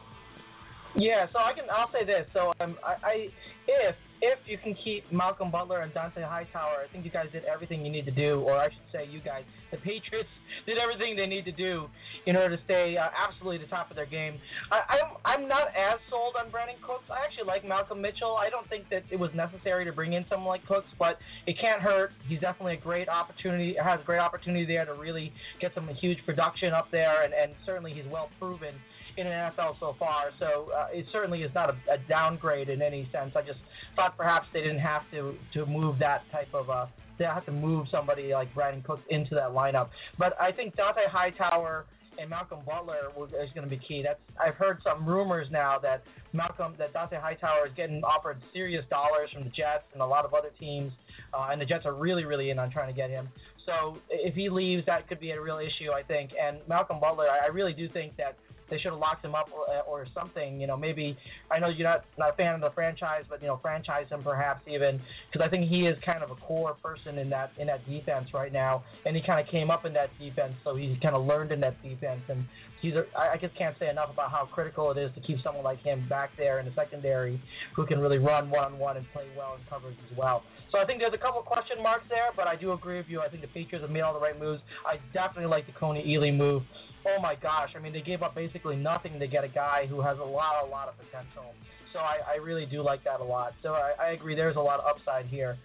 Yeah, 0.95 1.27
so 1.31 1.39
I 1.39 1.53
can 1.53 1.65
I'll 1.69 1.91
say 1.91 2.05
this. 2.05 2.25
So 2.33 2.51
um, 2.59 2.77
I, 2.83 2.95
I 3.03 3.29
if 3.69 3.95
if 4.21 4.39
you 4.45 4.57
can 4.57 4.75
keep 4.83 5.09
Malcolm 5.13 5.49
Butler 5.49 5.79
and 5.79 5.93
Dont'a 5.93 6.27
Hightower, 6.27 6.83
I 6.83 6.91
think 6.91 7.05
you 7.05 7.11
guys 7.11 7.27
did 7.31 7.45
everything 7.45 7.85
you 7.85 7.91
need 7.91 8.03
to 8.03 8.11
do, 8.11 8.41
or 8.41 8.57
I 8.57 8.67
should 8.67 8.89
say, 8.91 9.07
you 9.07 9.21
guys, 9.21 9.43
the 9.71 9.77
Patriots 9.77 10.27
did 10.65 10.77
everything 10.77 11.15
they 11.15 11.25
need 11.25 11.45
to 11.45 11.53
do 11.53 11.87
in 12.25 12.35
order 12.35 12.57
to 12.57 12.63
stay 12.65 12.97
uh, 12.97 13.07
absolutely 13.15 13.59
the 13.59 13.71
top 13.71 13.89
of 13.89 13.95
their 13.95 14.05
game. 14.05 14.37
I, 14.71 14.81
I'm 14.91 15.09
I'm 15.23 15.47
not 15.47 15.69
as 15.69 15.99
sold 16.09 16.35
on 16.35 16.51
Brandin 16.51 16.81
Cooks. 16.85 17.07
I 17.09 17.23
actually 17.23 17.47
like 17.47 17.63
Malcolm 17.63 18.01
Mitchell. 18.01 18.35
I 18.35 18.49
don't 18.49 18.67
think 18.67 18.89
that 18.89 19.03
it 19.09 19.17
was 19.17 19.31
necessary 19.33 19.85
to 19.85 19.93
bring 19.93 20.13
in 20.13 20.25
someone 20.29 20.49
like 20.49 20.65
Cooks, 20.67 20.89
but 20.97 21.17
it 21.47 21.55
can't 21.59 21.81
hurt. 21.81 22.11
He's 22.27 22.41
definitely 22.41 22.73
a 22.73 22.81
great 22.81 23.07
opportunity. 23.07 23.75
Has 23.81 24.01
a 24.01 24.05
great 24.05 24.19
opportunity 24.19 24.65
there 24.65 24.85
to 24.85 24.93
really 24.93 25.31
get 25.61 25.71
some 25.73 25.87
huge 26.01 26.17
production 26.25 26.73
up 26.73 26.91
there, 26.91 27.23
and 27.23 27.33
and 27.33 27.53
certainly 27.65 27.93
he's 27.93 28.09
well 28.11 28.29
proven 28.37 28.75
in 29.17 29.25
the 29.25 29.31
NFL 29.31 29.79
so 29.79 29.95
far. 29.99 30.31
So 30.39 30.71
uh, 30.75 30.87
it 30.91 31.05
certainly 31.11 31.43
is 31.43 31.51
not 31.53 31.69
a, 31.69 31.93
a 31.93 31.97
downgrade 32.07 32.69
in 32.69 32.81
any 32.81 33.09
sense. 33.11 33.31
I 33.35 33.41
just 33.41 33.59
thought 33.95 34.17
perhaps 34.17 34.47
they 34.53 34.61
didn't 34.61 34.79
have 34.79 35.03
to 35.11 35.35
to 35.53 35.65
move 35.65 35.99
that 35.99 36.23
type 36.31 36.53
of 36.53 36.69
uh 36.69 36.85
they 37.17 37.25
have 37.25 37.45
to 37.45 37.51
move 37.51 37.87
somebody 37.91 38.33
like 38.33 38.53
Brandin 38.55 38.83
Cooks 38.83 39.03
into 39.09 39.35
that 39.35 39.49
lineup. 39.49 39.89
But 40.17 40.39
I 40.39 40.53
think 40.53 40.75
Dont'a 40.77 41.09
Hightower 41.11 41.85
and 42.17 42.29
Malcolm 42.29 42.59
Butler 42.65 43.11
is 43.25 43.49
going 43.53 43.63
to 43.63 43.69
be 43.69 43.77
key. 43.77 44.01
That's 44.03 44.19
I've 44.39 44.55
heard 44.55 44.79
some 44.83 45.05
rumors 45.05 45.47
now 45.51 45.77
that 45.79 46.03
Malcolm 46.33 46.75
that 46.77 46.93
Dont'a 46.93 47.21
Hightower 47.21 47.67
is 47.67 47.73
getting 47.75 48.01
offered 48.03 48.37
serious 48.53 48.85
dollars 48.89 49.29
from 49.33 49.43
the 49.43 49.49
Jets 49.49 49.83
and 49.93 50.01
a 50.01 50.05
lot 50.05 50.25
of 50.25 50.33
other 50.33 50.49
teams, 50.59 50.91
uh, 51.33 51.49
and 51.51 51.59
the 51.61 51.65
Jets 51.65 51.85
are 51.85 51.93
really 51.93 52.25
really 52.25 52.49
in 52.49 52.59
on 52.59 52.71
trying 52.71 52.87
to 52.87 52.95
get 52.95 53.09
him. 53.09 53.27
So 53.65 53.97
if 54.09 54.33
he 54.33 54.49
leaves, 54.49 54.85
that 54.87 55.07
could 55.07 55.19
be 55.19 55.31
a 55.31 55.41
real 55.41 55.59
issue, 55.59 55.91
I 55.91 56.01
think. 56.01 56.31
And 56.41 56.57
Malcolm 56.67 56.99
Butler, 56.99 57.27
I 57.29 57.47
really 57.47 57.73
do 57.73 57.87
think 57.89 58.17
that 58.17 58.35
they 58.69 58.77
should 58.77 58.91
have 58.91 58.99
locked 58.99 59.23
him 59.23 59.35
up 59.35 59.49
or, 59.53 59.69
uh, 59.73 59.81
or 59.81 60.05
something. 60.13 60.59
You 60.59 60.67
know, 60.67 60.77
maybe 60.77 61.17
I 61.51 61.59
know 61.59 61.69
you're 61.69 61.87
not 61.87 62.05
not 62.17 62.31
a 62.31 62.33
fan 62.33 62.55
of 62.55 62.61
the 62.61 62.71
franchise, 62.71 63.23
but 63.29 63.41
you 63.41 63.47
know, 63.47 63.59
franchise 63.61 64.07
him 64.09 64.23
perhaps 64.23 64.61
even 64.67 64.99
because 65.31 65.45
I 65.45 65.49
think 65.49 65.69
he 65.69 65.85
is 65.85 65.97
kind 66.05 66.23
of 66.23 66.31
a 66.31 66.35
core 66.35 66.75
person 66.81 67.17
in 67.17 67.29
that 67.29 67.51
in 67.57 67.67
that 67.67 67.87
defense 67.87 68.29
right 68.33 68.53
now, 68.53 68.83
and 69.05 69.15
he 69.15 69.21
kind 69.21 69.39
of 69.39 69.51
came 69.51 69.69
up 69.71 69.85
in 69.85 69.93
that 69.93 70.09
defense, 70.19 70.53
so 70.63 70.75
he 70.75 70.97
kind 71.01 71.15
of 71.15 71.25
learned 71.25 71.51
in 71.51 71.59
that 71.61 71.81
defense, 71.83 72.21
and 72.29 72.45
he's 72.81 72.93
a, 72.93 73.05
I 73.17 73.33
I 73.33 73.37
just 73.37 73.55
can't 73.57 73.75
say 73.79 73.89
enough 73.89 74.09
about 74.11 74.31
how 74.31 74.45
critical 74.45 74.91
it 74.91 74.97
is 74.97 75.11
to 75.15 75.21
keep 75.21 75.37
someone 75.43 75.63
like 75.63 75.81
him 75.81 76.07
back 76.09 76.31
there 76.37 76.59
in 76.59 76.65
the 76.65 76.73
secondary 76.75 77.41
who 77.75 77.85
can 77.85 77.99
really 77.99 78.17
run 78.17 78.49
one 78.49 78.63
on 78.63 78.79
one 78.79 78.97
and 78.97 79.05
play 79.13 79.27
well 79.37 79.55
in 79.55 79.61
coverage 79.69 79.97
as 80.11 80.17
well. 80.17 80.43
So 80.71 80.77
I 80.77 80.85
think 80.85 80.99
there's 80.99 81.13
a 81.13 81.17
couple 81.17 81.41
question 81.41 81.81
marks 81.81 82.05
there, 82.09 82.29
but 82.35 82.47
I 82.47 82.55
do 82.55 82.73
agree 82.73 82.97
with 82.97 83.07
you. 83.09 83.21
I 83.21 83.29
think 83.29 83.41
the 83.41 83.47
Patriots 83.47 83.81
have 83.81 83.89
made 83.89 84.01
all 84.01 84.13
the 84.13 84.19
right 84.19 84.39
moves. 84.39 84.61
I 84.85 84.97
definitely 85.13 85.49
like 85.49 85.65
the 85.65 85.73
Kony 85.73 86.05
Ealy 86.05 86.35
move. 86.35 86.63
Oh 87.05 87.21
my 87.21 87.35
gosh! 87.35 87.69
I 87.75 87.79
mean, 87.79 87.93
they 87.93 88.01
gave 88.01 88.21
up 88.23 88.35
basically 88.35 88.75
nothing 88.75 89.19
to 89.19 89.27
get 89.27 89.43
a 89.43 89.47
guy 89.47 89.85
who 89.87 90.01
has 90.01 90.17
a 90.19 90.23
lot, 90.23 90.65
a 90.65 90.67
lot 90.67 90.89
of 90.89 90.95
potential. 90.97 91.53
So 91.93 91.99
I, 91.99 92.19
I 92.33 92.35
really 92.35 92.65
do 92.65 92.81
like 92.81 93.03
that 93.05 93.19
a 93.19 93.23
lot. 93.23 93.53
So 93.63 93.73
I, 93.73 93.93
I 93.99 94.07
agree. 94.11 94.35
There's 94.35 94.57
a 94.57 94.61
lot 94.61 94.79
of 94.79 94.85
upside 94.85 95.25
here. 95.25 95.57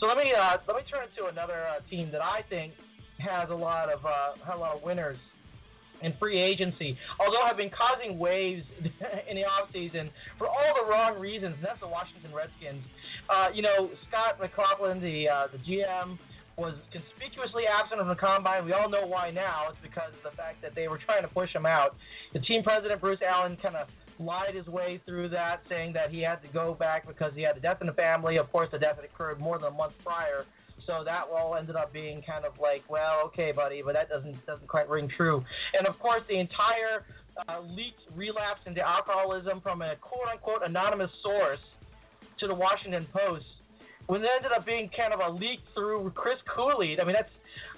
So 0.00 0.06
let 0.06 0.16
me 0.16 0.32
uh, 0.32 0.58
let 0.66 0.76
me 0.76 0.82
turn 0.90 1.08
to 1.18 1.26
another 1.26 1.66
uh, 1.66 1.80
team 1.90 2.10
that 2.12 2.22
I 2.22 2.40
think 2.48 2.74
has 3.18 3.50
a 3.50 3.54
lot 3.54 3.92
of 3.92 4.04
uh, 4.04 4.54
a 4.54 4.56
lot 4.56 4.76
of 4.76 4.82
winners 4.82 5.18
in 6.02 6.12
free 6.18 6.38
agency, 6.38 6.96
although 7.18 7.44
have 7.46 7.56
been 7.56 7.70
causing 7.70 8.18
waves 8.18 8.64
in 9.30 9.36
the 9.36 9.42
offseason 9.42 10.10
for 10.38 10.46
all 10.46 10.74
the 10.82 10.90
wrong 10.90 11.18
reasons. 11.18 11.54
And 11.56 11.64
that's 11.64 11.80
the 11.80 11.88
Washington 11.88 12.32
Redskins. 12.34 12.84
Uh, 13.28 13.48
you 13.54 13.62
know, 13.62 13.90
Scot 14.08 14.38
McCloughan, 14.38 15.00
the 15.00 15.28
uh, 15.28 15.48
the 15.52 15.58
GM, 15.58 16.18
was 16.56 16.74
conspicuously 16.90 17.64
absent 17.68 18.00
from 18.00 18.08
the 18.08 18.14
combine. 18.14 18.64
We 18.64 18.72
all 18.72 18.88
know 18.88 19.06
why 19.06 19.30
now. 19.30 19.68
It's 19.68 19.78
because 19.82 20.12
of 20.16 20.30
the 20.30 20.36
fact 20.36 20.62
that 20.62 20.74
they 20.74 20.88
were 20.88 20.98
trying 20.98 21.22
to 21.22 21.28
push 21.28 21.52
him 21.52 21.66
out. 21.66 21.96
The 22.32 22.40
team 22.40 22.62
president, 22.62 23.00
Bruce 23.00 23.20
Allen, 23.26 23.58
kind 23.60 23.76
of 23.76 23.88
lied 24.18 24.54
his 24.54 24.66
way 24.66 25.00
through 25.04 25.28
that, 25.30 25.60
saying 25.68 25.92
that 25.92 26.10
he 26.10 26.20
had 26.20 26.40
to 26.42 26.48
go 26.48 26.74
back 26.74 27.06
because 27.06 27.32
he 27.34 27.42
had 27.42 27.56
a 27.56 27.60
death 27.60 27.78
in 27.82 27.86
the 27.86 27.92
family. 27.92 28.38
Of 28.38 28.50
course, 28.50 28.70
the 28.72 28.78
death 28.78 28.96
had 28.96 29.04
occurred 29.04 29.38
more 29.38 29.58
than 29.58 29.68
a 29.68 29.76
month 29.76 29.92
prior. 30.02 30.46
So 30.86 31.02
that 31.04 31.24
all 31.32 31.56
ended 31.56 31.76
up 31.76 31.92
being 31.92 32.22
kind 32.22 32.44
of 32.44 32.52
like, 32.60 32.82
well, 32.88 33.22
okay, 33.26 33.52
buddy, 33.52 33.82
but 33.84 33.94
that 33.94 34.08
doesn't 34.08 34.46
doesn't 34.46 34.68
quite 34.68 34.88
ring 34.88 35.10
true. 35.14 35.44
And 35.76 35.86
of 35.86 35.98
course, 35.98 36.22
the 36.28 36.38
entire 36.38 37.04
uh, 37.48 37.60
leaked 37.60 38.00
relapse 38.14 38.60
into 38.66 38.80
alcoholism 38.80 39.60
from 39.60 39.82
a 39.82 39.96
quote 39.96 40.28
unquote 40.32 40.62
anonymous 40.64 41.10
source 41.22 41.58
to 42.38 42.46
the 42.46 42.54
Washington 42.54 43.06
Post 43.12 43.44
when 44.06 44.22
it 44.22 44.28
ended 44.36 44.52
up 44.52 44.64
being 44.64 44.90
kind 44.96 45.12
of 45.12 45.20
a 45.20 45.30
leak 45.36 45.60
through 45.74 46.10
Chris 46.14 46.38
Cooley. 46.54 46.98
I 47.00 47.04
mean, 47.04 47.14
that's 47.14 47.30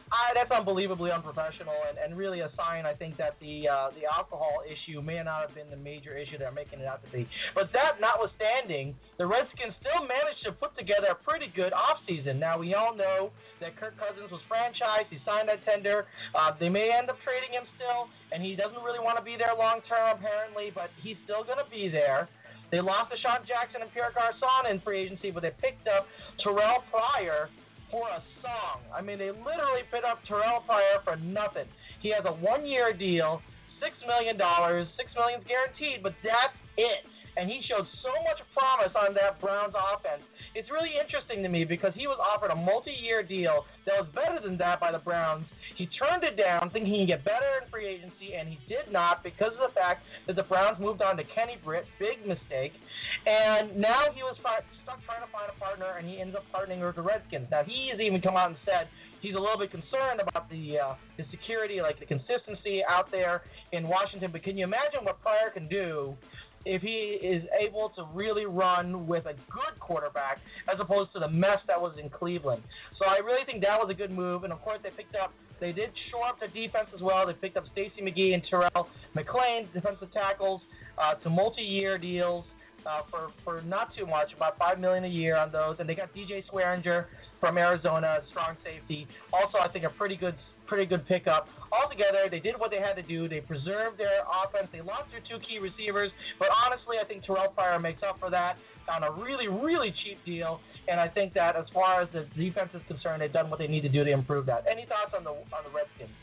I, 0.09 0.33
that's 0.33 0.51
unbelievably 0.51 1.13
unprofessional 1.13 1.77
and, 1.89 2.01
and 2.01 2.17
really 2.17 2.41
a 2.41 2.51
sign, 2.57 2.87
I 2.87 2.95
think, 2.95 3.17
that 3.21 3.37
the 3.41 3.69
uh, 3.69 3.91
the 3.93 4.09
alcohol 4.09 4.65
issue 4.65 5.01
may 5.03 5.21
not 5.23 5.45
have 5.45 5.55
been 5.55 5.69
the 5.69 5.77
major 5.77 6.17
issue 6.17 6.39
they're 6.39 6.53
making 6.53 6.81
it 6.81 6.89
out 6.89 7.05
to 7.05 7.09
be. 7.13 7.29
But 7.55 7.69
that 7.77 8.01
notwithstanding, 8.01 8.97
the 9.21 9.27
Redskins 9.27 9.77
still 9.81 10.01
managed 10.09 10.45
to 10.49 10.53
put 10.53 10.73
together 10.81 11.13
a 11.13 11.19
pretty 11.21 11.53
good 11.53 11.73
offseason. 11.77 12.41
Now, 12.41 12.59
we 12.59 12.73
all 12.73 12.97
know 12.97 13.31
that 13.61 13.77
Kirk 13.77 14.01
Cousins 14.01 14.33
was 14.33 14.41
franchised. 14.49 15.13
He 15.13 15.21
signed 15.25 15.49
that 15.49 15.61
tender. 15.69 16.07
Uh, 16.33 16.57
they 16.57 16.69
may 16.73 16.89
end 16.89 17.11
up 17.11 17.21
trading 17.21 17.53
him 17.53 17.69
still, 17.77 18.09
and 18.33 18.41
he 18.41 18.57
doesn't 18.57 18.81
really 18.81 19.01
want 19.01 19.21
to 19.21 19.25
be 19.25 19.37
there 19.37 19.53
long 19.53 19.85
term, 19.85 20.17
apparently, 20.17 20.73
but 20.73 20.89
he's 21.05 21.21
still 21.25 21.45
going 21.45 21.61
to 21.61 21.69
be 21.69 21.93
there. 21.93 22.29
They 22.71 22.81
lost 22.81 23.13
DeSean 23.13 23.47
Jackson 23.49 23.81
and 23.81 23.91
Pierre 23.93 24.13
Garcon 24.13 24.71
in 24.71 24.81
free 24.81 25.01
agency, 25.01 25.31
but 25.31 25.43
they 25.43 25.53
picked 25.61 25.89
up 25.89 26.07
Terrelle 26.45 26.85
Pryor 26.93 27.49
for 27.91 28.09
a 28.09 28.21
song. 28.45 28.85
I 28.93 29.01
mean, 29.01 29.19
they 29.19 29.33
literally 29.33 29.89
put 29.91 30.05
up 30.05 30.21
Terrelle 30.29 30.65
Pryor 30.67 31.01
for 31.05 31.17
nothing. 31.17 31.65
He 32.01 32.13
has 32.13 32.25
a 32.27 32.33
one-year 32.33 32.93
deal, 32.93 33.41
six 33.81 33.97
million 34.07 34.37
dollars, 34.37 34.87
six 34.97 35.09
million 35.17 35.41
guaranteed, 35.49 36.03
but 36.03 36.13
that's 36.23 36.55
it. 36.77 37.09
And 37.37 37.49
he 37.49 37.63
showed 37.65 37.87
so 38.03 38.13
much 38.27 38.43
promise 38.53 38.93
on 38.99 39.15
that 39.15 39.41
Browns 39.41 39.73
offense 39.73 40.23
it's 40.55 40.71
really 40.71 40.93
interesting 40.97 41.43
to 41.43 41.49
me 41.49 41.65
because 41.65 41.93
he 41.95 42.07
was 42.07 42.19
offered 42.19 42.51
a 42.51 42.57
multi-year 42.57 43.23
deal 43.23 43.65
that 43.87 43.95
was 43.99 44.09
better 44.15 44.41
than 44.41 44.57
that 44.59 44.81
by 44.81 44.93
the 44.93 44.99
Browns. 44.99 45.47
He 45.77 45.87
turned 45.87 46.25
it 46.25 46.37
down, 46.37 46.71
thinking 46.71 46.93
he 46.93 47.07
could 47.07 47.21
get 47.21 47.25
better 47.25 47.63
in 47.63 47.71
free 47.71 47.87
agency, 47.87 48.35
and 48.35 48.49
he 48.49 48.59
did 48.69 48.91
not 48.91 49.23
because 49.23 49.53
of 49.55 49.71
the 49.71 49.75
fact 49.75 50.03
that 50.27 50.37
the 50.37 50.43
Browns 50.43 50.81
moved 50.81 51.03
on 51.03 51.17
to 51.17 51.25
Kenny 51.35 51.57
Britt, 51.65 51.87
big 51.99 52.27
mistake. 52.27 52.73
And 53.27 53.77
now 53.77 54.11
he 54.13 54.23
was 54.23 54.37
stuck 54.41 54.99
trying 55.05 55.25
to 55.25 55.31
find 55.33 55.49
a 55.49 55.59
partner, 55.61 55.97
and 55.99 56.09
he 56.09 56.21
ends 56.21 56.35
up 56.35 56.45
partnering 56.53 56.85
with 56.85 56.97
the 56.97 57.03
Redskins. 57.03 57.47
Now 57.51 57.63
he 57.65 57.89
has 57.93 58.01
even 58.01 58.21
come 58.21 58.37
out 58.37 58.49
and 58.49 58.59
said 58.65 58.89
he's 59.21 59.35
a 59.35 59.41
little 59.41 59.59
bit 59.59 59.71
concerned 59.71 60.21
about 60.21 60.51
the 60.51 60.79
uh, 60.79 60.95
the 61.17 61.25
security, 61.31 61.81
like 61.81 61.99
the 61.99 62.07
consistency 62.07 62.83
out 62.89 63.11
there 63.11 63.43
in 63.73 63.89
Washington. 63.89 64.31
But 64.33 64.43
can 64.43 64.57
you 64.57 64.65
imagine 64.65 65.05
what 65.05 65.21
Pryor 65.23 65.51
can 65.53 65.69
do 65.69 66.17
if 66.69 66.83
he 66.83 67.17
is 67.25 67.43
able 67.59 67.91
to 67.97 68.05
really 68.13 68.45
run 68.45 69.07
with 69.07 69.25
a 69.25 69.33
good 69.33 69.81
quarterback 69.81 70.39
as 70.73 70.79
opposed 70.79 71.13
to 71.15 71.19
the 71.19 71.29
mess 71.29 71.59
that 71.67 71.81
was 71.81 71.97
in 72.01 72.11
Cleveland. 72.11 72.63
So 72.99 73.07
I 73.07 73.25
really 73.25 73.45
think 73.47 73.63
that 73.63 73.79
was 73.81 73.89
a 73.91 73.95
good 73.95 74.11
move. 74.11 74.45
And 74.45 74.53
of 74.53 74.61
course, 74.61 74.79
they 74.83 74.91
picked 74.91 75.17
up, 75.17 75.33
they 75.61 75.73
did 75.73 75.91
shore 76.11 76.29
up 76.29 76.39
the 76.39 76.49
defense 76.49 76.89
as 76.95 77.01
well. 77.01 77.27
They 77.27 77.33
picked 77.33 77.57
up 77.57 77.65
Stacy 77.73 78.03
McGee 78.03 78.35
and 78.35 78.43
Terrell 78.51 78.87
McClain, 79.17 79.73
defensive 79.73 80.13
tackles, 80.13 80.61
uh, 80.99 81.15
to 81.15 81.31
multi-year 81.31 81.97
deals. 81.99 82.45
Uh, 82.87 83.03
for 83.11 83.29
for 83.45 83.61
not 83.63 83.95
too 83.99 84.07
much, 84.07 84.29
about 84.35 84.57
five 84.57 84.79
million 84.79 85.05
a 85.05 85.09
year 85.09 85.37
on 85.37 85.51
those, 85.51 85.77
and 85.81 85.89
they 85.89 85.97
got 85.97 86.15
DJ 86.15 86.45
Swearinger 86.51 87.07
from 87.41 87.59
Arizona, 87.59 88.21
strong 88.31 88.57
safety. 88.65 89.07
Also, 89.33 89.59
I 89.59 89.69
think 89.69 89.85
a 89.85 89.91
pretty 89.91 90.17
good 90.17 90.37
pretty 90.69 90.87
good 90.87 91.07
pickup. 91.09 91.49
Altogether, 91.73 92.29
they 92.31 92.41
did 92.41 92.59
what 92.59 92.71
they 92.71 92.79
had 92.79 92.95
to 92.95 93.03
do. 93.03 93.29
They 93.29 93.41
preserved 93.41 93.99
their 93.99 94.23
offense. 94.25 94.69
They 94.73 94.81
lost 94.81 95.11
their 95.11 95.21
two 95.21 95.43
key 95.45 95.59
receivers, 95.59 96.11
but 96.39 96.49
honestly, 96.53 96.97
I 97.03 97.05
think 97.09 97.25
Terrelle 97.25 97.53
Pryor 97.55 97.79
makes 97.79 98.03
up 98.03 98.21
for 98.21 98.31
that 98.31 98.57
on 98.89 99.03
a 99.03 99.11
really, 99.13 99.49
really 99.49 99.93
cheap 100.05 100.19
deal. 100.25 100.61
And 100.89 100.99
I 100.99 101.09
think 101.09 101.35
that 101.35 101.57
as 101.57 101.67
far 101.75 102.01
as 102.01 102.09
the 102.13 102.25
defense 102.37 102.71
is 102.73 102.81
concerned, 102.89 103.21
they've 103.21 103.33
done 103.33 103.51
what 103.51 103.59
they 103.59 103.67
need 103.67 103.83
to 103.83 103.91
do 103.91 104.05
to 104.05 104.11
improve 104.11 104.47
that. 104.47 104.65
Any 104.71 104.87
thoughts 104.87 105.13
on 105.17 105.25
the 105.25 105.31
on 105.31 105.65
the 105.65 105.71
Redskins? 105.75 106.17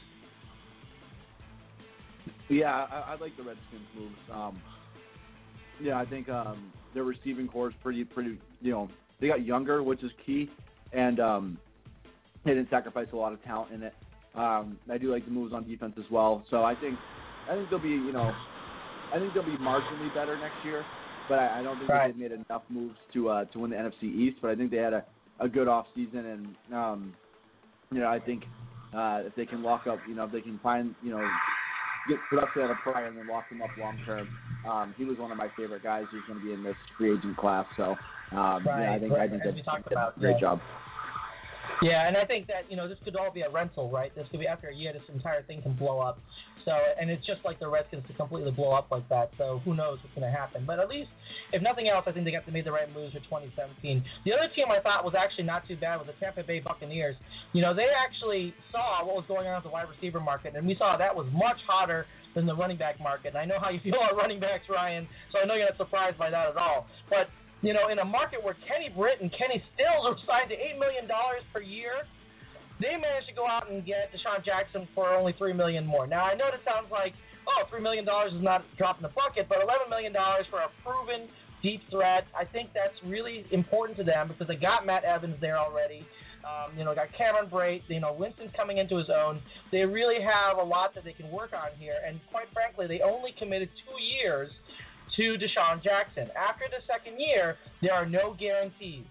Yeah, 2.49 2.71
I, 2.73 3.13
I 3.13 3.15
like 3.19 3.35
the 3.37 3.43
Redskins 3.43 3.87
moves. 3.95 4.15
Um, 4.31 4.61
yeah, 5.81 5.99
I 5.99 6.05
think 6.05 6.29
um, 6.29 6.71
their 6.93 7.03
receiving 7.03 7.47
corps 7.47 7.69
is 7.69 7.75
pretty, 7.81 8.03
pretty. 8.03 8.39
You 8.61 8.71
know, 8.71 8.89
they 9.19 9.27
got 9.27 9.45
younger, 9.45 9.83
which 9.83 10.03
is 10.03 10.11
key, 10.25 10.49
and 10.93 11.19
um, 11.19 11.57
they 12.43 12.53
didn't 12.53 12.69
sacrifice 12.69 13.07
a 13.13 13.15
lot 13.15 13.33
of 13.33 13.43
talent 13.43 13.71
in 13.73 13.83
it. 13.83 13.93
Um, 14.35 14.77
I 14.91 14.97
do 14.97 15.11
like 15.11 15.25
the 15.25 15.31
moves 15.31 15.53
on 15.53 15.67
defense 15.67 15.93
as 15.97 16.05
well. 16.11 16.45
So 16.49 16.63
I 16.63 16.75
think 16.75 16.97
I 17.49 17.55
think 17.55 17.69
they'll 17.69 17.79
be 17.79 17.89
you 17.89 18.11
know 18.11 18.33
I 19.13 19.19
think 19.19 19.33
they'll 19.33 19.43
be 19.43 19.57
marginally 19.57 20.13
better 20.13 20.37
next 20.37 20.63
year, 20.63 20.83
but 21.29 21.39
I, 21.39 21.59
I 21.59 21.63
don't 21.63 21.77
think 21.77 21.89
right. 21.89 22.07
they've 22.07 22.17
made 22.17 22.31
enough 22.31 22.63
moves 22.69 22.97
to 23.13 23.29
uh, 23.29 23.45
to 23.45 23.59
win 23.59 23.71
the 23.71 23.77
NFC 23.77 24.03
East. 24.03 24.37
But 24.41 24.51
I 24.51 24.55
think 24.55 24.71
they 24.71 24.77
had 24.77 24.93
a, 24.93 25.05
a 25.39 25.47
good 25.47 25.67
off 25.67 25.85
season, 25.95 26.25
and 26.69 26.75
um, 26.75 27.13
you 27.91 27.99
know 27.99 28.07
I 28.07 28.19
think 28.19 28.43
uh, 28.93 29.21
if 29.25 29.35
they 29.35 29.45
can 29.45 29.63
lock 29.63 29.87
up, 29.87 29.99
you 30.07 30.15
know 30.15 30.25
if 30.25 30.31
they 30.31 30.41
can 30.41 30.59
find 30.59 30.95
you 31.01 31.11
know 31.11 31.25
get 32.09 32.17
production 32.29 32.63
out 32.63 32.71
of 32.71 32.77
Pryor 32.77 33.05
and 33.05 33.17
then 33.17 33.27
lock 33.27 33.49
him 33.49 33.61
up 33.61 33.69
long 33.79 33.97
term. 34.05 34.27
Um, 34.67 34.93
he 34.97 35.05
was 35.05 35.17
one 35.17 35.31
of 35.31 35.37
my 35.37 35.47
favorite 35.55 35.83
guys 35.83 36.05
who's 36.11 36.23
going 36.27 36.39
to 36.39 36.45
be 36.45 36.53
in 36.53 36.63
this 36.63 36.75
free 36.97 37.15
agent 37.17 37.37
class. 37.37 37.65
So 37.77 37.95
um, 38.31 38.65
right, 38.65 38.83
yeah, 38.83 38.93
I 38.95 38.99
think 38.99 39.11
right. 39.11 39.21
I 39.21 39.27
think 39.29 39.43
they 39.43 39.51
did 39.51 39.65
a 39.67 40.13
great 40.19 40.35
yeah. 40.35 40.39
job. 40.39 40.59
Yeah, 41.81 42.07
and 42.07 42.17
I 42.17 42.25
think 42.25 42.47
that 42.47 42.69
you 42.69 42.77
know 42.77 42.87
this 42.87 42.97
could 43.03 43.15
all 43.15 43.31
be 43.31 43.41
a 43.41 43.49
rental, 43.49 43.89
right? 43.91 44.13
This 44.15 44.25
could 44.31 44.39
be 44.39 44.47
after 44.47 44.69
a 44.69 44.75
year, 44.75 44.93
this 44.93 45.01
entire 45.13 45.43
thing 45.43 45.61
can 45.61 45.73
blow 45.73 45.99
up. 45.99 46.19
So, 46.65 46.73
and 46.99 47.11
it's 47.11 47.25
just 47.25 47.45
like 47.45 47.59
the 47.59 47.69
Redskins 47.69 48.03
to 48.07 48.13
completely 48.13 48.51
blow 48.51 48.71
up 48.71 48.89
like 48.89 49.07
that. 49.09 49.29
So 49.37 49.61
who 49.63 49.75
knows 49.75 49.99
what's 50.01 50.15
going 50.15 50.25
to 50.25 50.35
happen? 50.35 50.63
But 50.65 50.79
at 50.79 50.89
least, 50.89 51.09
if 51.53 51.61
nothing 51.61 51.87
else, 51.87 52.05
I 52.07 52.11
think 52.11 52.25
they 52.25 52.31
got 52.31 52.45
to 52.47 52.51
make 52.51 52.65
the 52.65 52.71
right 52.71 52.91
moves 52.91 53.13
for 53.13 53.19
2017. 53.19 54.03
The 54.25 54.33
other 54.33 54.49
team 54.55 54.65
I 54.73 54.81
thought 54.81 55.05
was 55.05 55.13
actually 55.13 55.45
not 55.45 55.67
too 55.67 55.77
bad 55.77 55.97
was 55.97 56.07
the 56.07 56.17
Tampa 56.19 56.41
Bay 56.41 56.59
Buccaneers. 56.59 57.15
You 57.53 57.61
know, 57.61 57.75
they 57.75 57.85
actually 57.93 58.53
saw 58.71 59.05
what 59.05 59.15
was 59.15 59.25
going 59.27 59.45
on 59.47 59.61
with 59.61 59.63
the 59.65 59.69
wide 59.69 59.85
receiver 59.87 60.19
market, 60.19 60.55
and 60.55 60.65
we 60.65 60.75
saw 60.75 60.97
that 60.97 61.15
was 61.15 61.27
much 61.31 61.61
hotter 61.67 62.07
than 62.33 62.47
the 62.47 62.55
running 62.55 62.77
back 62.77 62.99
market. 62.99 63.29
And 63.29 63.37
I 63.37 63.45
know 63.45 63.59
how 63.61 63.69
you 63.69 63.79
feel 63.79 63.93
about 63.95 64.17
running 64.17 64.39
backs, 64.39 64.65
Ryan. 64.67 65.07
So 65.31 65.39
I 65.39 65.45
know 65.45 65.53
you're 65.53 65.69
not 65.69 65.77
surprised 65.77 66.17
by 66.17 66.31
that 66.31 66.49
at 66.49 66.57
all. 66.57 66.87
But 67.09 67.29
you 67.61 67.73
know, 67.73 67.89
in 67.89 67.99
a 67.99 68.05
market 68.05 68.43
where 68.43 68.55
Kenny 68.67 68.89
Britt 68.89 69.21
and 69.21 69.31
Kenny 69.31 69.63
Stills 69.73 70.05
are 70.05 70.17
signed 70.27 70.49
to 70.49 70.55
$8 70.55 70.79
million 70.79 71.07
per 71.53 71.61
year, 71.61 72.05
they 72.81 72.93
managed 72.99 73.27
to 73.27 73.35
go 73.35 73.47
out 73.47 73.71
and 73.71 73.85
get 73.85 74.11
DeSean 74.11 74.43
Jackson 74.43 74.87
for 74.93 75.15
only 75.15 75.33
3 75.37 75.53
million 75.53 75.85
more. 75.85 76.07
Now, 76.07 76.25
I 76.25 76.35
know 76.35 76.47
it 76.47 76.59
sounds 76.67 76.91
like, 76.91 77.13
oh, 77.47 77.63
$3 77.71 77.81
million 77.81 78.03
is 78.03 78.43
not 78.43 78.65
dropping 78.77 79.03
the 79.03 79.13
bucket, 79.15 79.47
but 79.47 79.59
$11 79.59 79.89
million 79.89 80.13
for 80.49 80.59
a 80.59 80.69
proven 80.83 81.29
deep 81.63 81.81
threat, 81.89 82.27
I 82.37 82.45
think 82.45 82.69
that's 82.75 82.93
really 83.05 83.45
important 83.51 83.97
to 83.97 84.03
them 84.03 84.27
because 84.27 84.47
they 84.47 84.55
got 84.55 84.85
Matt 84.85 85.03
Evans 85.03 85.35
there 85.41 85.57
already. 85.57 86.05
Um, 86.45 86.77
you 86.77 86.85
know, 86.85 86.93
got 86.93 87.07
Cameron 87.17 87.49
Brate. 87.49 87.81
You 87.87 87.99
know, 87.99 88.13
Winston's 88.13 88.51
coming 88.55 88.77
into 88.77 88.97
his 88.97 89.09
own. 89.09 89.41
They 89.71 89.81
really 89.81 90.21
have 90.21 90.59
a 90.59 90.63
lot 90.63 90.93
that 90.93 91.03
they 91.03 91.13
can 91.13 91.31
work 91.31 91.53
on 91.53 91.73
here. 91.79 91.95
And 92.05 92.19
quite 92.29 92.45
frankly, 92.53 92.85
they 92.85 93.01
only 93.01 93.33
committed 93.39 93.69
two 93.87 94.03
years– 94.03 94.51
to 95.15 95.37
DeSean 95.37 95.83
Jackson. 95.83 96.29
After 96.35 96.65
the 96.69 96.81
second 96.87 97.19
year, 97.19 97.57
there 97.81 97.93
are 97.93 98.05
no 98.05 98.35
guarantees. 98.39 99.05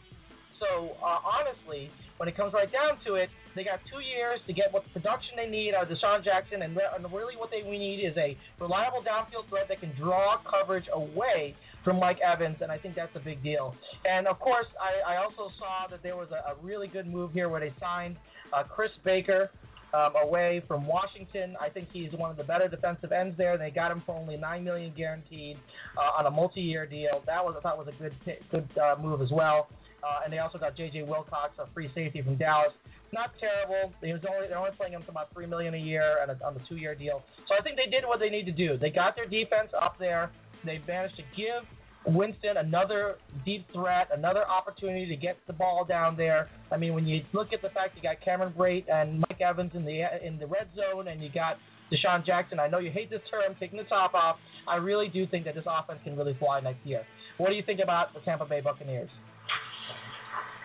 So 0.61 0.97
uh, 1.03 1.19
honestly, 1.25 1.91
when 2.17 2.29
it 2.29 2.37
comes 2.37 2.53
right 2.53 2.71
down 2.71 2.99
to 3.07 3.15
it, 3.15 3.29
they 3.57 3.65
got 3.65 3.81
two 3.91 4.01
years 4.01 4.41
to 4.47 4.53
get 4.53 4.73
what 4.73 4.85
production 4.93 5.35
they 5.37 5.47
need 5.47 5.75
out 5.75 5.91
of 5.91 5.97
DeSean 5.97 6.25
Jackson, 6.25 6.63
and, 6.63 6.77
and 6.77 7.05
really 7.13 7.37
what 7.37 7.51
they 7.51 7.69
we 7.69 7.79
need 7.79 8.05
is 8.05 8.17
a 8.17 8.37
reliable 8.61 9.03
downfield 9.03 9.49
threat 9.49 9.67
that 9.69 9.81
can 9.81 9.93
draw 9.97 10.39
coverage 10.39 10.87
away 10.93 11.55
from 11.85 12.01
Mike 12.01 12.19
Evans, 12.21 12.57
and 12.61 12.73
I 12.73 12.79
think 12.79 12.95
that's 12.95 13.15
a 13.15 13.21
big 13.21 13.43
deal. 13.43 13.75
And 14.05 14.27
of 14.27 14.39
course, 14.39 14.67
I, 14.81 15.15
I 15.15 15.17
also 15.23 15.53
saw 15.59 15.87
that 15.91 16.03
there 16.03 16.17
was 16.17 16.29
a, 16.31 16.53
a 16.53 16.55
really 16.63 16.89
good 16.89 17.07
move 17.07 17.33
here 17.33 17.49
where 17.49 17.61
they 17.61 17.75
signed 17.81 18.17
uh, 18.53 18.63
Chris 18.65 18.91
Baker 19.05 19.51
um, 19.95 20.13
away 20.23 20.63
from 20.67 20.87
Washington. 20.87 21.57
I 21.61 21.69
think 21.69 21.89
he's 21.93 22.13
one 22.13 22.31
of 22.31 22.37
the 22.37 22.45
better 22.45 22.69
defensive 22.69 23.13
ends 23.13 23.37
there. 23.39 23.57
They 23.57 23.71
got 23.71 23.91
him 23.91 24.03
for 24.05 24.15
only 24.17 24.37
nine 24.37 24.65
million 24.65 24.93
guaranteed 24.97 25.57
uh, 25.97 26.19
on 26.19 26.27
a 26.27 26.31
multi-year 26.31 26.87
deal. 26.87 27.23
That 27.27 27.45
was 27.45 27.55
I 27.57 27.61
thought 27.61 27.79
was 27.79 27.89
a 27.89 28.03
good 28.03 28.15
good 28.51 28.69
uh, 28.79 28.97
move 29.01 29.23
as 29.23 29.31
well. 29.31 29.69
Uh, 30.03 30.21
and 30.25 30.33
they 30.33 30.39
also 30.39 30.59
got 30.59 30.77
J.J. 30.77 31.05
Wilcox, 31.05 31.55
a 31.59 31.67
free 31.73 31.91
safety 31.95 32.21
from 32.21 32.37
Dallas. 32.37 32.73
Not 33.15 33.31
terrible. 33.41 33.91
He 34.03 34.13
was 34.13 34.21
only 34.29 34.49
they're 34.49 34.59
only 34.59 34.77
playing 34.77 34.93
him 34.93 35.03
for 35.03 35.13
about 35.13 35.33
three 35.33 35.47
million 35.47 35.75
a 35.75 35.79
year 35.79 36.19
and 36.21 36.31
on 36.43 36.55
the 36.55 36.61
two-year 36.69 36.95
deal. 36.95 37.23
So 37.49 37.55
I 37.59 37.63
think 37.63 37.77
they 37.77 37.89
did 37.89 38.05
what 38.05 38.19
they 38.21 38.29
need 38.29 38.45
to 38.47 38.53
do. 38.53 38.77
They 38.77 38.91
got 38.91 39.17
their 39.17 39.27
defense 39.27 39.71
up 39.81 39.97
there. 39.99 40.31
They 40.65 40.81
managed 40.87 41.17
to 41.17 41.23
give 41.37 41.63
Winston, 42.07 42.59
another 42.59 43.17
deep 43.45 43.67
threat, 43.73 44.09
another 44.13 44.47
opportunity 44.49 45.07
to 45.07 45.17
get 45.17 45.37
the 45.47 45.53
ball 45.53 45.85
down 45.85 46.17
there. 46.17 46.49
I 46.71 46.77
mean, 46.77 46.95
when 46.95 47.07
you 47.07 47.23
look 47.33 47.53
at 47.53 47.63
the 47.63 47.71
fact 47.71 47.97
you 47.97 48.03
got 48.03 48.21
Cameron 48.23 48.53
Brate 48.57 48.85
and 48.91 49.21
Mike 49.21 49.41
Evans 49.41 49.73
in 49.75 49.85
the 49.85 50.03
in 50.25 50.39
the 50.39 50.47
red 50.47 50.69
zone, 50.77 51.09
and 51.09 51.23
you 51.23 51.31
got 51.33 51.57
DeSean 51.93 52.25
Jackson. 52.25 52.59
I 52.59 52.69
know 52.69 52.79
you 52.79 52.91
hate 52.91 53.11
this 53.11 53.23
term, 53.31 53.55
taking 53.59 53.79
the 53.79 53.85
top 53.85 54.15
off. 54.15 54.37
I 54.67 54.77
really 54.77 55.09
do 55.09 55.27
think 55.27 55.45
that 55.45 55.55
this 55.55 55.65
offense 55.67 56.01
can 56.05 56.17
really 56.17 56.37
fly 56.39 56.61
next 56.61 56.85
year. 56.85 57.05
What 57.39 57.51
do 57.51 57.57
you 57.57 57.63
think 57.63 57.81
about 57.83 58.15
the 58.15 58.21
Tampa 58.21 58.47
Bay 58.47 58.61
Buccaneers? 58.61 59.11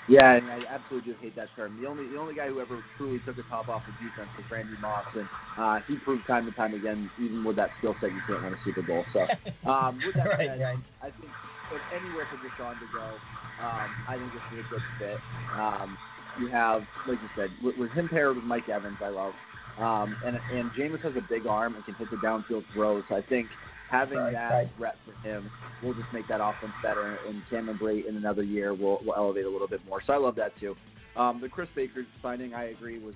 Yeah, 0.10 0.34
and 0.34 0.52
I 0.52 0.64
absolutely 0.68 1.12
do 1.12 1.18
hate 1.22 1.36
that 1.36 1.50
term. 1.56 1.78
The 1.80 1.88
only 1.88 2.08
the 2.08 2.18
only 2.18 2.34
guy 2.34 2.48
who 2.48 2.60
ever 2.60 2.84
truly 2.98 3.20
took 3.20 3.36
the 3.36 3.44
top 3.44 3.70
off 3.70 3.84
the 3.86 3.92
defense 4.04 4.30
was 4.36 4.46
Randy 4.50 4.76
Moss, 4.82 5.06
and 5.14 5.30
uh, 5.56 5.80
he 5.88 5.98
proved 5.98 6.26
time 6.26 6.48
and 6.48 6.56
time 6.56 6.74
again, 6.74 7.12
even 7.20 7.44
with 7.44 7.56
that 7.58 7.76
skill 7.78 7.96
set, 8.02 8.12
you 8.12 8.22
can't 8.26 8.44
win 8.44 8.54
a 8.54 8.58
Super 8.64 8.82
Bowl. 8.82 9.06
So, 9.14 9.28
um, 9.70 10.02
with 10.04 10.16
that 10.16 10.26
right, 10.26 10.50
said, 10.50 10.62
right. 10.62 10.80
I 11.04 11.12
think 11.22 11.34
if 11.70 11.84
anywhere 11.96 12.28
for 12.28 12.38
DeSean 12.38 12.80
to 12.80 12.88
go, 12.88 13.20
um, 13.60 13.96
I 14.08 14.18
think 14.18 14.34
this 14.34 14.42
is 14.52 14.66
a 14.66 14.70
good 14.70 14.84
fit. 14.98 15.22
Um, 15.56 15.96
you 16.40 16.50
have, 16.50 16.88
like 17.06 17.22
you 17.22 17.30
said, 17.36 17.52
with, 17.64 17.78
with 17.78 17.92
him 17.92 18.10
paired 18.10 18.36
with 18.36 18.46
Mike 18.46 18.68
Evans, 18.68 18.98
I 19.04 19.10
love, 19.10 19.36
um, 19.78 20.18
and 20.26 20.40
and 20.52 20.72
Jameis 20.74 21.04
has 21.04 21.16
a 21.18 21.22
big 21.22 21.46
arm 21.46 21.76
and 21.76 21.86
can 21.86 21.94
hit 21.94 22.10
the 22.10 22.18
downfield 22.18 22.64
throws. 22.74 23.04
So 23.10 23.16
I 23.16 23.22
think 23.22 23.52
having 23.90 24.18
right, 24.18 24.34
that 24.34 24.52
right. 24.52 24.70
threat 24.78 24.96
for 25.06 25.28
him 25.28 25.50
will 25.84 25.94
just 25.94 26.08
make 26.14 26.28
that 26.28 26.42
offense 26.42 26.74
better. 26.84 27.18
And 27.28 27.42
Cameron 27.50 27.78
Brate 27.78 28.08
in 28.08 28.16
another 28.16 28.44
year 28.44 28.74
will 28.74 29.00
will 29.06 29.16
elevate 29.16 29.46
a 29.46 29.50
little 29.50 29.68
bit 29.68 29.82
more. 29.88 30.02
So 30.06 30.14
I 30.14 30.18
love 30.18 30.36
that 30.36 30.58
too. 30.60 30.76
Um, 31.16 31.40
the 31.42 31.50
Chris 31.50 31.68
Baker 31.76 32.06
signing, 32.22 32.54
I 32.54 32.66
agree, 32.70 33.00
was 33.00 33.16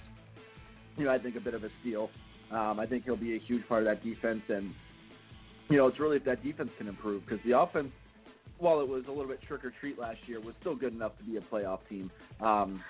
you 0.98 1.06
know, 1.06 1.12
I 1.12 1.20
think 1.20 1.36
a 1.36 1.39
bit 1.39 1.53
of 1.53 1.63
a 1.63 1.70
steal. 1.82 2.10
Um, 2.51 2.80
I 2.80 2.86
think 2.86 3.06
he'll 3.06 3.15
be 3.15 3.36
a 3.36 3.39
huge 3.39 3.68
part 3.68 3.82
of 3.82 3.86
that 3.86 4.03
defense, 4.03 4.42
and 4.50 4.74
you 5.70 5.77
know, 5.77 5.88
it's 5.88 6.00
really 6.00 6.18
if 6.18 6.25
that 6.25 6.44
defense 6.44 6.70
can 6.77 6.88
improve 6.88 7.25
because 7.25 7.39
the 7.46 7.58
offense, 7.58 7.89
while 8.60 8.80
it 8.82 8.88
was 8.88 9.03
a 9.08 9.12
little 9.12 9.27
bit 9.27 9.42
trick 9.48 9.63
or 9.65 9.74
treat 9.80 9.98
last 9.98 10.20
year, 10.27 10.39
was 10.39 10.53
still 10.60 10.75
good 10.75 10.94
enough 10.94 11.18
to 11.18 11.24
be 11.24 11.38
a 11.38 11.42
playoff 11.42 11.80
team. 11.89 12.12
Um, 12.42 12.84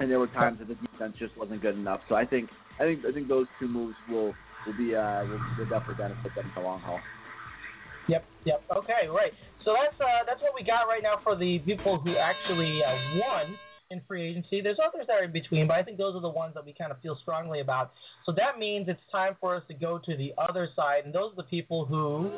and 0.00 0.10
there 0.10 0.18
were 0.18 0.28
times 0.28 0.58
that 0.58 0.68
the 0.68 0.74
defense 0.74 1.14
just 1.18 1.36
wasn't 1.36 1.60
good 1.60 1.74
enough. 1.74 2.00
So 2.08 2.14
I 2.14 2.24
think 2.24 2.50
I 2.80 2.84
think 2.84 3.04
I 3.04 3.12
think 3.12 3.28
those 3.28 3.46
two 3.60 3.68
moves 3.68 3.94
will 4.08 4.34
will 4.66 4.74
be 4.74 4.94
uh, 4.94 5.24
will, 5.24 5.40
will 5.58 5.66
definitely 5.66 5.96
benefit 5.96 6.34
them 6.34 6.46
in 6.46 6.52
the 6.54 6.60
long 6.60 6.80
haul. 6.80 7.00
Yep, 8.08 8.24
yep. 8.44 8.62
Okay, 8.74 9.08
right. 9.08 9.32
So 9.64 9.74
that's 9.80 9.98
uh, 10.00 10.24
that's 10.26 10.40
what 10.42 10.52
we 10.58 10.64
got 10.64 10.88
right 10.88 11.02
now 11.02 11.20
for 11.22 11.36
the 11.36 11.58
people 11.60 11.98
who 11.98 12.16
actually 12.16 12.82
uh, 12.82 12.96
won 13.16 13.58
in 13.90 14.00
free 14.06 14.22
agency. 14.22 14.60
There's 14.60 14.78
others 14.84 15.06
that 15.06 15.14
are 15.14 15.24
in 15.24 15.32
between, 15.32 15.66
but 15.66 15.76
I 15.76 15.82
think 15.82 15.98
those 15.98 16.14
are 16.14 16.20
the 16.20 16.28
ones 16.28 16.54
that 16.54 16.64
we 16.64 16.72
kind 16.72 16.92
of 16.92 17.00
feel 17.00 17.18
strongly 17.22 17.60
about. 17.60 17.92
So 18.24 18.32
that 18.32 18.58
means 18.58 18.88
it's 18.88 19.00
time 19.10 19.36
for 19.40 19.54
us 19.56 19.62
to 19.68 19.74
go 19.74 19.98
to 19.98 20.16
the 20.16 20.32
other 20.38 20.68
side, 20.76 21.04
and 21.04 21.14
those 21.14 21.32
are 21.32 21.36
the 21.36 21.42
people 21.44 21.84
who 21.84 22.30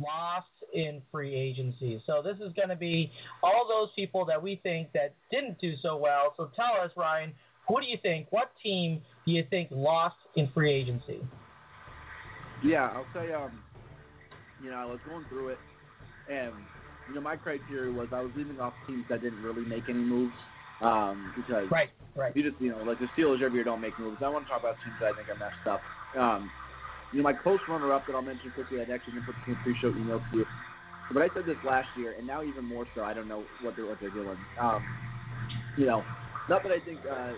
lost 0.00 0.46
in 0.74 1.00
free 1.12 1.34
agency. 1.34 2.02
So 2.06 2.22
this 2.22 2.36
is 2.36 2.52
going 2.54 2.68
to 2.68 2.76
be 2.76 3.10
all 3.42 3.66
those 3.68 3.88
people 3.94 4.24
that 4.26 4.42
we 4.42 4.60
think 4.62 4.92
that 4.92 5.14
didn't 5.30 5.60
do 5.60 5.74
so 5.80 5.96
well. 5.96 6.34
So 6.36 6.50
tell 6.56 6.74
us, 6.82 6.90
Ryan, 6.96 7.32
who 7.68 7.80
do 7.80 7.86
you 7.86 7.98
think? 8.02 8.26
What 8.30 8.52
team 8.62 9.00
you 9.32 9.44
think 9.50 9.68
lost 9.70 10.16
in 10.36 10.48
free 10.52 10.72
agency? 10.72 11.20
Yeah, 12.62 12.90
I'll 12.94 13.08
say, 13.12 13.32
um, 13.32 13.52
you 14.60 14.70
know, 14.70 14.76
I 14.76 14.84
was 14.84 15.00
going 15.04 15.24
through 15.26 15.48
it, 15.48 15.60
and 16.28 16.54
you 17.08 17.14
know, 17.14 17.20
my 17.20 17.36
criteria 17.36 17.92
was 17.92 18.08
I 18.12 18.20
was 18.20 18.32
leaving 18.34 18.58
off 18.60 18.74
teams 18.86 19.04
that 19.08 19.22
didn't 19.22 19.42
really 19.42 19.64
make 19.64 19.88
any 19.88 20.00
moves. 20.00 20.34
Um, 20.80 21.32
because 21.34 21.70
right, 21.70 21.90
right. 22.16 22.36
you 22.36 22.42
just 22.48 22.60
you 22.60 22.70
know, 22.70 22.82
like 22.82 22.98
the 22.98 23.08
Steelers 23.16 23.42
every 23.42 23.54
year 23.54 23.64
don't 23.64 23.80
make 23.80 23.98
moves. 23.98 24.22
I 24.22 24.28
want 24.28 24.46
to 24.46 24.50
talk 24.50 24.60
about 24.60 24.76
teams 24.84 24.96
that 25.00 25.06
I 25.06 25.12
think 25.12 25.28
are 25.28 25.36
messed 25.36 25.66
up. 25.66 25.84
Um, 26.18 26.50
you 27.12 27.18
know, 27.18 27.24
my 27.24 27.32
close 27.32 27.60
runner 27.68 27.92
up 27.92 28.06
that 28.06 28.14
I'll 28.14 28.22
mention 28.22 28.50
quickly, 28.50 28.80
I'd 28.80 28.90
actually 28.90 29.20
put 29.20 29.36
the 29.46 29.54
pre-show 29.54 29.88
email 29.88 30.18
to 30.32 30.38
you. 30.38 30.46
But 31.12 31.22
I 31.22 31.30
said 31.34 31.46
this 31.46 31.56
last 31.62 31.88
year, 31.94 32.14
and 32.18 32.26
now 32.26 32.42
even 32.42 32.64
more 32.64 32.86
so. 32.94 33.04
I 33.04 33.14
don't 33.14 33.28
know 33.28 33.44
what 33.60 33.76
they're 33.76 33.86
what 33.86 34.00
they're 34.00 34.10
doing. 34.10 34.44
Um, 34.58 34.84
you 35.76 35.86
know, 35.86 36.04
not 36.48 36.62
that 36.62 36.72
I 36.72 36.80
think 36.80 37.00
uh, 37.10 37.32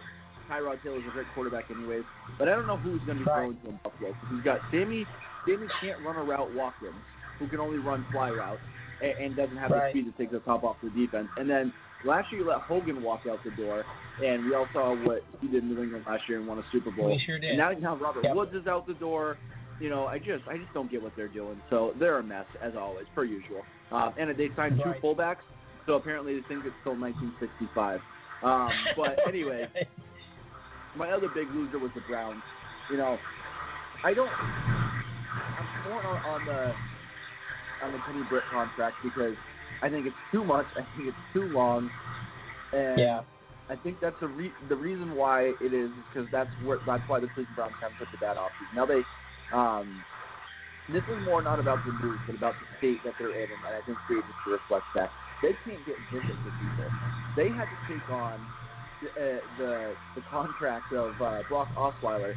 Tyrod 0.48 0.82
Taylor's 0.82 1.02
a 1.08 1.12
great 1.12 1.26
quarterback, 1.34 1.70
anyways, 1.70 2.04
but 2.38 2.48
I 2.48 2.52
don't 2.52 2.66
know 2.66 2.76
who's 2.76 3.00
going 3.06 3.18
to 3.18 3.24
be 3.24 3.30
throwing 3.30 3.56
to 3.60 3.68
him 3.68 3.80
Buffalo. 3.84 4.14
He's 4.30 4.44
got 4.44 4.60
Sammy. 4.70 5.06
Sammy 5.46 5.66
can't 5.80 6.04
run 6.04 6.16
a 6.16 6.24
route 6.24 6.54
Watkins, 6.54 6.94
who 7.38 7.48
can 7.48 7.60
only 7.60 7.78
run 7.78 8.04
fly 8.12 8.30
routes 8.30 8.60
and, 9.02 9.12
and 9.24 9.36
doesn't 9.36 9.56
have 9.56 9.70
right. 9.70 9.92
the 9.92 10.00
speed 10.00 10.12
to 10.12 10.18
take 10.18 10.30
the 10.30 10.40
top 10.40 10.64
off 10.64 10.76
the 10.82 10.90
defense. 10.90 11.28
And 11.36 11.48
then 11.48 11.72
last 12.04 12.30
year 12.32 12.42
you 12.42 12.48
let 12.48 12.60
Hogan 12.62 13.02
walk 13.02 13.22
out 13.28 13.38
the 13.44 13.50
door, 13.50 13.84
and 14.24 14.44
we 14.44 14.54
all 14.54 14.66
saw 14.72 14.94
what 15.04 15.22
he 15.40 15.48
did 15.48 15.62
in 15.62 15.74
New 15.74 15.82
England 15.82 16.04
last 16.06 16.22
year 16.28 16.38
and 16.38 16.48
won 16.48 16.58
a 16.58 16.64
Super 16.72 16.90
Bowl. 16.90 17.10
We 17.10 17.22
sure 17.24 17.38
did. 17.38 17.50
And 17.50 17.58
now, 17.58 17.70
now 17.72 17.96
Robert 17.96 18.24
yep. 18.24 18.34
Woods 18.34 18.54
is 18.54 18.66
out 18.66 18.86
the 18.86 18.94
door. 18.94 19.36
You 19.80 19.90
know, 19.90 20.06
I 20.06 20.18
just 20.18 20.42
I 20.48 20.56
just 20.56 20.72
don't 20.74 20.90
get 20.90 21.00
what 21.00 21.12
they're 21.16 21.28
doing. 21.28 21.60
So 21.70 21.92
they're 22.00 22.18
a 22.18 22.22
mess 22.22 22.46
as 22.62 22.72
always, 22.76 23.06
per 23.14 23.24
usual. 23.24 23.62
Um, 23.92 24.12
and 24.18 24.30
they 24.30 24.48
signed 24.56 24.80
two 24.82 24.90
right. 24.90 25.02
fullbacks, 25.02 25.36
so 25.86 25.94
apparently 25.94 26.34
they 26.34 26.46
think 26.48 26.64
it's 26.66 26.74
still 26.80 26.98
1965. 26.98 28.00
Um, 28.42 28.70
but 28.96 29.18
anyway, 29.28 29.68
my 30.98 31.10
other 31.10 31.28
big 31.28 31.48
loser 31.54 31.78
was 31.78 31.90
the 31.94 32.00
Browns. 32.02 32.42
You 32.90 32.98
know, 32.98 33.18
I 34.04 34.12
don't. 34.12 34.30
I'm 34.30 35.84
torn 35.84 36.04
on, 36.04 36.16
on 36.24 36.46
the 36.46 36.74
on 37.84 37.92
the 37.92 37.98
Kenny 38.06 38.24
Britt 38.28 38.44
contract 38.50 38.96
because 39.02 39.34
I 39.82 39.88
think 39.88 40.06
it's 40.06 40.16
too 40.32 40.44
much. 40.44 40.66
I 40.76 40.82
think 40.96 41.08
it's 41.08 41.16
too 41.32 41.44
long, 41.44 41.90
and 42.72 42.98
yeah. 42.98 43.22
I 43.70 43.76
think 43.76 44.00
that's 44.00 44.16
a 44.22 44.26
re- 44.26 44.52
the 44.68 44.76
reason 44.76 45.14
why 45.14 45.52
it 45.60 45.72
is 45.72 45.90
because 46.08 46.28
that's 46.32 46.50
where 46.64 46.78
that's 46.86 47.02
why 47.06 47.20
the 47.20 47.28
Cleveland 47.28 47.54
Browns 47.54 47.74
have 47.80 47.92
such 47.98 48.08
a 48.14 48.18
bad 48.18 48.36
offseason. 48.36 48.74
Now 48.74 48.86
they, 48.86 49.04
um, 49.52 50.02
this 50.88 51.04
is 51.04 51.24
more 51.24 51.42
not 51.42 51.60
about 51.60 51.84
the 51.84 51.92
move, 51.92 52.18
but 52.26 52.34
about 52.34 52.54
the 52.58 52.66
state 52.78 53.04
that 53.04 53.14
they're 53.18 53.36
in, 53.36 53.50
and 53.50 53.60
I 53.62 53.80
think 53.86 53.98
free 54.08 54.18
agency 54.18 54.50
reflects 54.50 54.88
that. 54.94 55.12
They 55.42 55.54
can't 55.64 55.84
get 55.86 55.94
visits 56.10 56.40
with 56.42 56.54
people. 56.58 56.90
They 57.36 57.54
had 57.54 57.70
to 57.70 57.78
take 57.86 58.02
on 58.10 58.40
the 58.40 58.57
uh, 59.02 59.40
the, 59.58 59.94
the 60.14 60.22
contract 60.30 60.92
of 60.92 61.20
uh, 61.20 61.42
Brock 61.48 61.68
Osweiler 61.76 62.34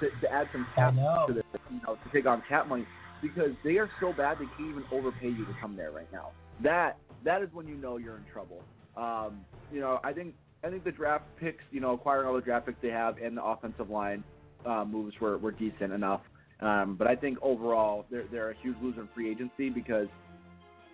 to, 0.00 0.10
to 0.20 0.32
add 0.32 0.48
some 0.52 0.66
cap 0.74 0.94
to 0.94 1.34
the, 1.34 1.42
you 1.70 1.80
know, 1.86 1.94
to 1.96 2.10
take 2.12 2.26
on 2.26 2.42
cap 2.48 2.68
money 2.68 2.86
because 3.22 3.52
they 3.64 3.78
are 3.78 3.90
so 4.00 4.12
bad 4.12 4.38
they 4.38 4.46
can't 4.46 4.70
even 4.70 4.84
overpay 4.92 5.28
you 5.28 5.44
to 5.44 5.54
come 5.60 5.76
there 5.76 5.90
right 5.90 6.10
now. 6.12 6.28
That 6.62 6.98
that 7.24 7.42
is 7.42 7.48
when 7.52 7.66
you 7.66 7.76
know 7.76 7.96
you're 7.96 8.16
in 8.16 8.24
trouble. 8.32 8.60
Um, 8.96 9.40
you 9.72 9.80
know, 9.80 9.98
I 10.04 10.12
think 10.12 10.34
I 10.62 10.70
think 10.70 10.84
the 10.84 10.92
draft 10.92 11.24
picks, 11.40 11.64
you 11.70 11.80
know, 11.80 11.92
acquiring 11.92 12.28
all 12.28 12.34
the 12.34 12.40
draft 12.40 12.66
picks 12.66 12.78
they 12.82 12.88
have 12.88 13.18
and 13.18 13.36
the 13.36 13.44
offensive 13.44 13.90
line 13.90 14.22
uh, 14.64 14.84
moves 14.84 15.14
were, 15.20 15.38
were 15.38 15.52
decent 15.52 15.92
enough. 15.92 16.20
Um, 16.60 16.96
but 16.96 17.06
I 17.06 17.16
think 17.16 17.38
overall 17.42 18.06
they're 18.10 18.24
they're 18.30 18.50
a 18.50 18.54
huge 18.62 18.76
loser 18.82 19.02
in 19.02 19.08
free 19.14 19.30
agency 19.30 19.68
because 19.70 20.06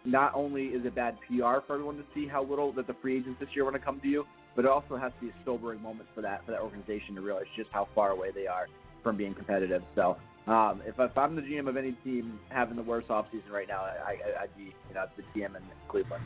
not 0.05 0.33
only 0.35 0.67
is 0.67 0.85
it 0.87 0.95
bad 0.95 1.19
PR 1.29 1.61
for 1.67 1.75
everyone 1.75 1.97
to 1.99 2.05
see 2.15 2.27
how 2.27 2.43
little 2.43 2.73
that 2.73 2.87
the 2.87 2.95
free 3.03 3.19
agents 3.19 3.39
this 3.39 3.51
year 3.55 3.65
want 3.65 3.77
to 3.77 3.83
come 3.83 4.01
to 4.01 4.09
you, 4.09 4.25
but 4.57 4.65
it 4.65 4.71
also 4.71 4.97
has 4.97 5.13
to 5.21 5.27
be 5.27 5.29
a 5.31 5.45
sobering 5.45 5.81
moment 5.83 6.09
for 6.15 6.21
that 6.23 6.45
for 6.45 6.53
that 6.53 6.61
organization 6.61 7.15
to 7.15 7.21
realize 7.21 7.47
just 7.57 7.71
how 7.73 7.89
far 7.95 8.11
away 8.11 8.31
they 8.35 8.47
are 8.47 8.67
from 9.03 9.17
being 9.17 9.35
competitive. 9.35 9.83
So 9.95 10.17
um, 10.47 10.83
if, 10.87 10.99
if 10.99 11.17
I'm 11.17 11.37
the 11.37 11.43
GM 11.43 11.69
of 11.69 11.77
any 11.77 11.93
team 12.05 12.39
having 12.49 12.77
the 12.77 12.83
worst 12.83 13.09
offseason 13.09 13.51
right 13.51 13.69
now, 13.69 13.83
I, 13.83 14.43
I'd 14.43 14.57
be 14.57 14.75
you 14.89 14.95
know 14.95 15.07
the 15.17 15.23
GM 15.39 15.57
in 15.57 15.63
Cleveland. 15.89 16.25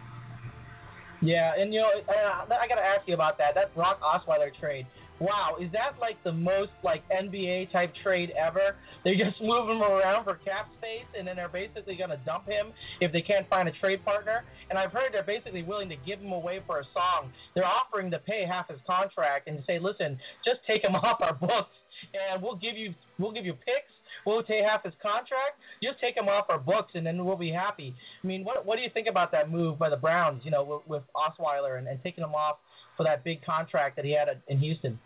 Yeah, 1.20 1.52
and 1.58 1.72
you 1.72 1.80
know 1.80 1.88
I 2.08 2.68
got 2.68 2.76
to 2.76 2.82
ask 2.82 3.06
you 3.06 3.14
about 3.14 3.38
that. 3.38 3.54
That 3.54 3.74
Brock 3.74 4.00
Osweiler 4.00 4.54
trade. 4.58 4.86
Wow, 5.20 5.56
is 5.60 5.70
that 5.72 5.94
like 6.00 6.22
the 6.24 6.32
most 6.32 6.72
like 6.82 7.02
NBA 7.08 7.70
type 7.70 7.92
trade 8.02 8.32
ever? 8.38 8.74
They 9.04 9.14
just 9.14 9.40
move 9.40 9.68
him 9.68 9.82
around 9.82 10.24
for 10.24 10.34
cap 10.36 10.68
space, 10.78 11.06
and 11.16 11.26
then 11.26 11.36
they're 11.36 11.48
basically 11.48 11.96
going 11.96 12.10
to 12.10 12.18
dump 12.26 12.48
him 12.48 12.72
if 13.00 13.12
they 13.12 13.22
can't 13.22 13.48
find 13.48 13.68
a 13.68 13.72
trade 13.72 14.04
partner. 14.04 14.44
And 14.70 14.78
I've 14.78 14.92
heard 14.92 15.12
they're 15.12 15.22
basically 15.22 15.62
willing 15.62 15.88
to 15.90 15.96
give 16.04 16.20
him 16.20 16.32
away 16.32 16.60
for 16.66 16.80
a 16.80 16.84
song. 16.92 17.30
They're 17.54 17.66
offering 17.66 18.10
to 18.10 18.18
pay 18.18 18.44
half 18.44 18.68
his 18.68 18.78
contract 18.86 19.46
and 19.46 19.62
say, 19.66 19.78
listen, 19.78 20.18
just 20.44 20.60
take 20.66 20.82
him 20.82 20.94
off 20.96 21.20
our 21.20 21.34
books, 21.34 21.74
and 22.12 22.42
we'll 22.42 22.56
give 22.56 22.76
you 22.76 22.94
we'll 23.18 23.32
give 23.32 23.46
you 23.46 23.52
picks. 23.52 23.92
We'll 24.26 24.42
take 24.42 24.64
half 24.64 24.84
his 24.84 24.94
contract. 25.02 25.60
Just 25.82 26.00
take 26.00 26.16
him 26.16 26.28
off 26.28 26.46
our 26.48 26.58
books, 26.58 26.92
and 26.94 27.06
then 27.06 27.24
we'll 27.24 27.36
be 27.36 27.50
happy. 27.50 27.94
I 28.22 28.26
mean, 28.26 28.44
what 28.44 28.66
what 28.66 28.76
do 28.76 28.82
you 28.82 28.90
think 28.92 29.06
about 29.06 29.30
that 29.32 29.50
move 29.50 29.78
by 29.78 29.90
the 29.90 29.96
Browns? 29.96 30.42
You 30.44 30.50
know, 30.50 30.64
with, 30.64 30.88
with 30.88 31.02
Osweiler 31.14 31.78
and, 31.78 31.86
and 31.86 32.02
taking 32.02 32.24
him 32.24 32.34
off 32.34 32.56
for 32.96 33.04
that 33.04 33.24
big 33.24 33.44
contract 33.44 33.96
that 33.96 34.04
he 34.04 34.12
had 34.12 34.28
in 34.48 34.58
Houston. 34.58 34.98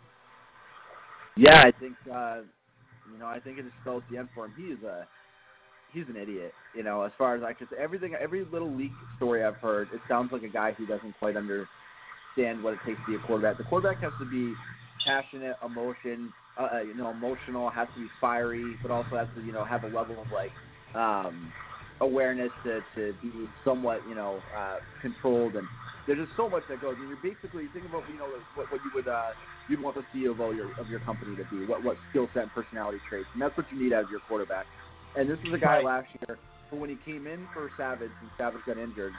Yeah, 1.35 1.59
I 1.59 1.71
think 1.79 1.95
uh, 2.11 2.41
you 3.11 3.19
know, 3.19 3.25
I 3.25 3.39
think 3.39 3.57
it 3.57 3.63
just 3.63 4.03
the 4.11 4.17
end 4.17 4.29
for 4.35 4.45
him. 4.45 4.53
He 4.57 4.63
is 4.63 4.83
a 4.83 5.07
he's 5.93 6.05
an 6.09 6.15
idiot. 6.15 6.53
You 6.75 6.83
know, 6.83 7.03
as 7.03 7.11
far 7.17 7.35
as 7.35 7.43
I 7.43 7.53
just 7.53 7.71
everything, 7.73 8.13
every 8.19 8.45
little 8.51 8.73
leak 8.75 8.91
story 9.17 9.43
I've 9.43 9.55
heard, 9.55 9.87
it 9.93 10.01
sounds 10.07 10.31
like 10.31 10.43
a 10.43 10.49
guy 10.49 10.73
who 10.73 10.85
doesn't 10.85 11.17
quite 11.19 11.35
understand 11.35 12.63
what 12.63 12.73
it 12.73 12.79
takes 12.85 12.99
to 13.05 13.11
be 13.11 13.15
a 13.15 13.27
quarterback. 13.27 13.57
The 13.57 13.63
quarterback 13.63 14.01
has 14.01 14.13
to 14.19 14.29
be 14.29 14.53
passionate, 15.05 15.55
emotion, 15.65 16.31
uh, 16.57 16.81
you 16.81 16.95
know, 16.95 17.09
emotional, 17.09 17.69
has 17.69 17.87
to 17.95 18.01
be 18.01 18.07
fiery, 18.19 18.75
but 18.81 18.91
also 18.91 19.15
has 19.15 19.27
to 19.35 19.41
you 19.41 19.51
know 19.51 19.63
have 19.63 19.83
a 19.83 19.87
level 19.87 20.21
of 20.21 20.27
like 20.31 20.51
um, 20.95 21.51
awareness 22.01 22.51
to 22.63 22.81
to 22.95 23.13
be 23.21 23.31
somewhat 23.63 24.01
you 24.07 24.15
know 24.15 24.39
uh, 24.57 24.77
controlled 25.01 25.55
and 25.55 25.67
there's 26.09 26.25
just 26.25 26.33
so 26.35 26.49
much 26.49 26.63
that 26.73 26.81
goes. 26.81 26.97
I 26.97 27.05
mean, 27.05 27.13
you're 27.13 27.21
basically 27.21 27.69
think 27.69 27.85
about 27.85 28.01
you 28.09 28.17
know 28.17 28.25
what, 28.57 28.65
what 28.73 28.81
you 28.81 28.89
would 28.97 29.07
uh, 29.07 29.29
you'd 29.69 29.79
want 29.79 29.93
the 29.93 30.01
CEO 30.09 30.33
of 30.33 30.41
your 30.57 30.73
of 30.81 30.89
your 30.89 30.99
company 31.01 31.37
to 31.37 31.45
be, 31.53 31.69
what 31.69 31.83
what 31.85 31.97
skill 32.09 32.27
set 32.33 32.49
and 32.49 32.51
personality 32.51 32.97
traits, 33.07 33.29
and 33.33 33.41
that's 33.41 33.55
what 33.55 33.69
you 33.71 33.77
need 33.77 33.93
of 33.93 34.09
your 34.09 34.19
quarterback. 34.27 34.65
And 35.15 35.29
this 35.29 35.37
was 35.45 35.53
a 35.53 35.61
guy 35.61 35.77
right. 35.77 35.85
last 35.85 36.07
year 36.17 36.39
who, 36.69 36.77
when 36.77 36.89
he 36.89 36.97
came 37.05 37.27
in 37.27 37.45
for 37.53 37.69
Savage 37.77 38.09
and 38.09 38.29
Savage 38.39 38.61
got 38.65 38.79
injured, 38.81 39.13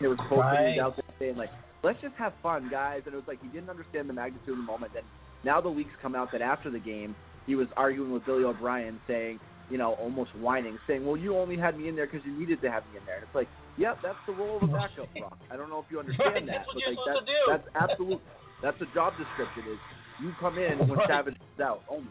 there 0.00 0.10
was 0.10 0.18
posting 0.28 0.76
right. 0.76 0.78
out 0.78 0.96
there 0.96 1.16
saying 1.18 1.36
like, 1.36 1.50
"Let's 1.82 2.00
just 2.02 2.14
have 2.16 2.34
fun, 2.42 2.68
guys," 2.70 3.00
and 3.06 3.14
it 3.14 3.16
was 3.16 3.26
like 3.26 3.40
he 3.40 3.48
didn't 3.48 3.70
understand 3.70 4.06
the 4.06 4.12
magnitude 4.12 4.52
of 4.52 4.58
the 4.58 4.68
moment. 4.68 4.92
And 4.94 5.06
now 5.44 5.62
the 5.62 5.72
leaks 5.72 5.96
come 6.02 6.14
out 6.14 6.28
that 6.32 6.42
after 6.42 6.70
the 6.70 6.78
game, 6.78 7.16
he 7.46 7.54
was 7.54 7.68
arguing 7.74 8.12
with 8.12 8.26
Billy 8.26 8.44
O'Brien, 8.44 9.00
saying, 9.08 9.40
you 9.70 9.78
know, 9.78 9.94
almost 9.94 10.36
whining, 10.36 10.76
saying, 10.86 11.06
"Well, 11.06 11.16
you 11.16 11.38
only 11.38 11.56
had 11.56 11.78
me 11.78 11.88
in 11.88 11.96
there 11.96 12.06
because 12.06 12.20
you 12.26 12.38
needed 12.38 12.60
to 12.60 12.70
have 12.70 12.84
me 12.92 12.98
in 13.00 13.06
there." 13.06 13.16
And 13.16 13.24
it's 13.24 13.34
like, 13.34 13.48
yep, 13.76 13.98
that's 14.02 14.18
the 14.26 14.32
role 14.32 14.56
of 14.58 14.68
a 14.68 14.72
backup, 14.72 15.08
Brock. 15.18 15.38
I 15.50 15.56
don't 15.56 15.70
know 15.70 15.78
if 15.78 15.86
you 15.90 15.98
understand 16.00 16.48
that, 16.48 16.66
but 16.72 16.82
like 16.86 16.98
that's 17.06 17.20
supposed 17.20 17.40
that's 17.48 17.68
absolute. 17.74 18.22
That's 18.62 18.78
the 18.78 18.86
job 18.86 19.18
description 19.18 19.64
is 19.70 19.78
you 20.18 20.34
come 20.38 20.58
in 20.58 20.78
when 20.78 20.98
Right. 20.98 21.08
Savage 21.08 21.34
is 21.34 21.60
out 21.60 21.82
only. 21.88 22.10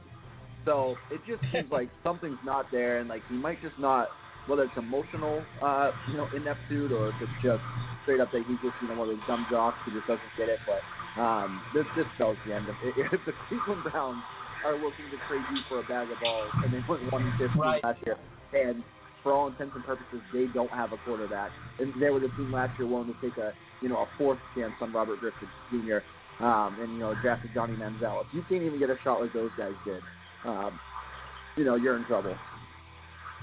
So 0.65 0.97
it 1.09 1.25
just 1.25 1.41
seems 1.51 1.71
like 1.71 1.89
something's 2.03 2.37
not 2.43 2.69
there, 2.71 2.99
and 2.99 3.09
like 3.09 3.23
he 3.27 3.35
might 3.35 3.61
just 3.61 3.77
not, 3.79 4.09
whether 4.47 4.63
it's 4.63 4.77
emotional, 4.77 5.43
uh, 5.61 5.91
you 6.05 6.17
know, 6.17 6.29
ineptitude, 6.33 6.91
or 6.91 7.09
if 7.09 7.15
it's 7.21 7.31
just 7.41 7.63
straight 8.03 8.19
up 8.19 8.31
that 8.31 8.43
he's 8.47 8.59
just 8.59 8.75
you 8.81 8.87
know 8.87 8.93
one 8.95 9.09
of 9.09 9.15
those 9.17 9.25
dumb 9.27 9.45
jocks 9.49 9.77
who 9.85 9.91
just 9.91 10.05
doesn't 10.07 10.37
get 10.37 10.49
it. 10.49 10.59
But 10.65 11.21
um, 11.21 11.61
this 11.73 11.85
this 11.95 12.05
spells 12.15 12.37
the 12.45 12.53
end 12.53 12.69
of 12.69 12.75
it. 12.83 12.95
If 13.13 13.25
the 13.25 13.33
Cleveland 13.47 13.83
Browns 13.83 14.21
are 14.63 14.75
looking 14.75 15.09
to 15.09 15.17
trade 15.27 15.45
you 15.49 15.61
for 15.67 15.79
a 15.79 15.83
bag 15.83 16.11
of 16.11 16.19
balls, 16.19 16.53
and 16.63 16.71
they 16.71 16.83
went 16.87 17.11
one 17.11 17.23
and 17.23 17.33
fifteen 17.37 17.61
Right. 17.61 17.83
last 17.83 17.99
year, 18.05 18.17
and 18.53 18.83
for 19.23 19.33
all 19.33 19.47
intents 19.47 19.75
and 19.75 19.83
purposes, 19.83 20.21
they 20.33 20.47
don't 20.53 20.71
have 20.71 20.93
a 20.93 20.97
quarterback, 20.97 21.51
and 21.79 21.93
they 22.01 22.09
were 22.09 22.19
the 22.19 22.29
team 22.29 22.51
last 22.51 22.77
year 22.79 22.87
willing 22.87 23.13
to 23.13 23.21
take 23.21 23.37
a 23.37 23.53
you 23.81 23.89
know 23.89 23.97
a 23.97 24.07
fourth 24.17 24.39
chance 24.55 24.73
on 24.81 24.91
Robert 24.93 25.19
Griffin 25.19 25.47
Jr. 25.69 26.43
um, 26.43 26.77
and 26.79 26.93
you 26.93 26.99
know 26.99 27.13
drafted 27.21 27.51
Johnny 27.53 27.75
Manziel. 27.75 28.21
If 28.21 28.27
you 28.33 28.43
can't 28.49 28.63
even 28.63 28.79
get 28.79 28.89
a 28.89 28.97
shot 29.03 29.21
like 29.21 29.33
those 29.33 29.51
guys 29.57 29.73
did, 29.85 30.01
um, 30.45 30.79
you 31.57 31.65
know 31.65 31.75
you're 31.75 31.97
in 31.97 32.05
trouble. 32.05 32.35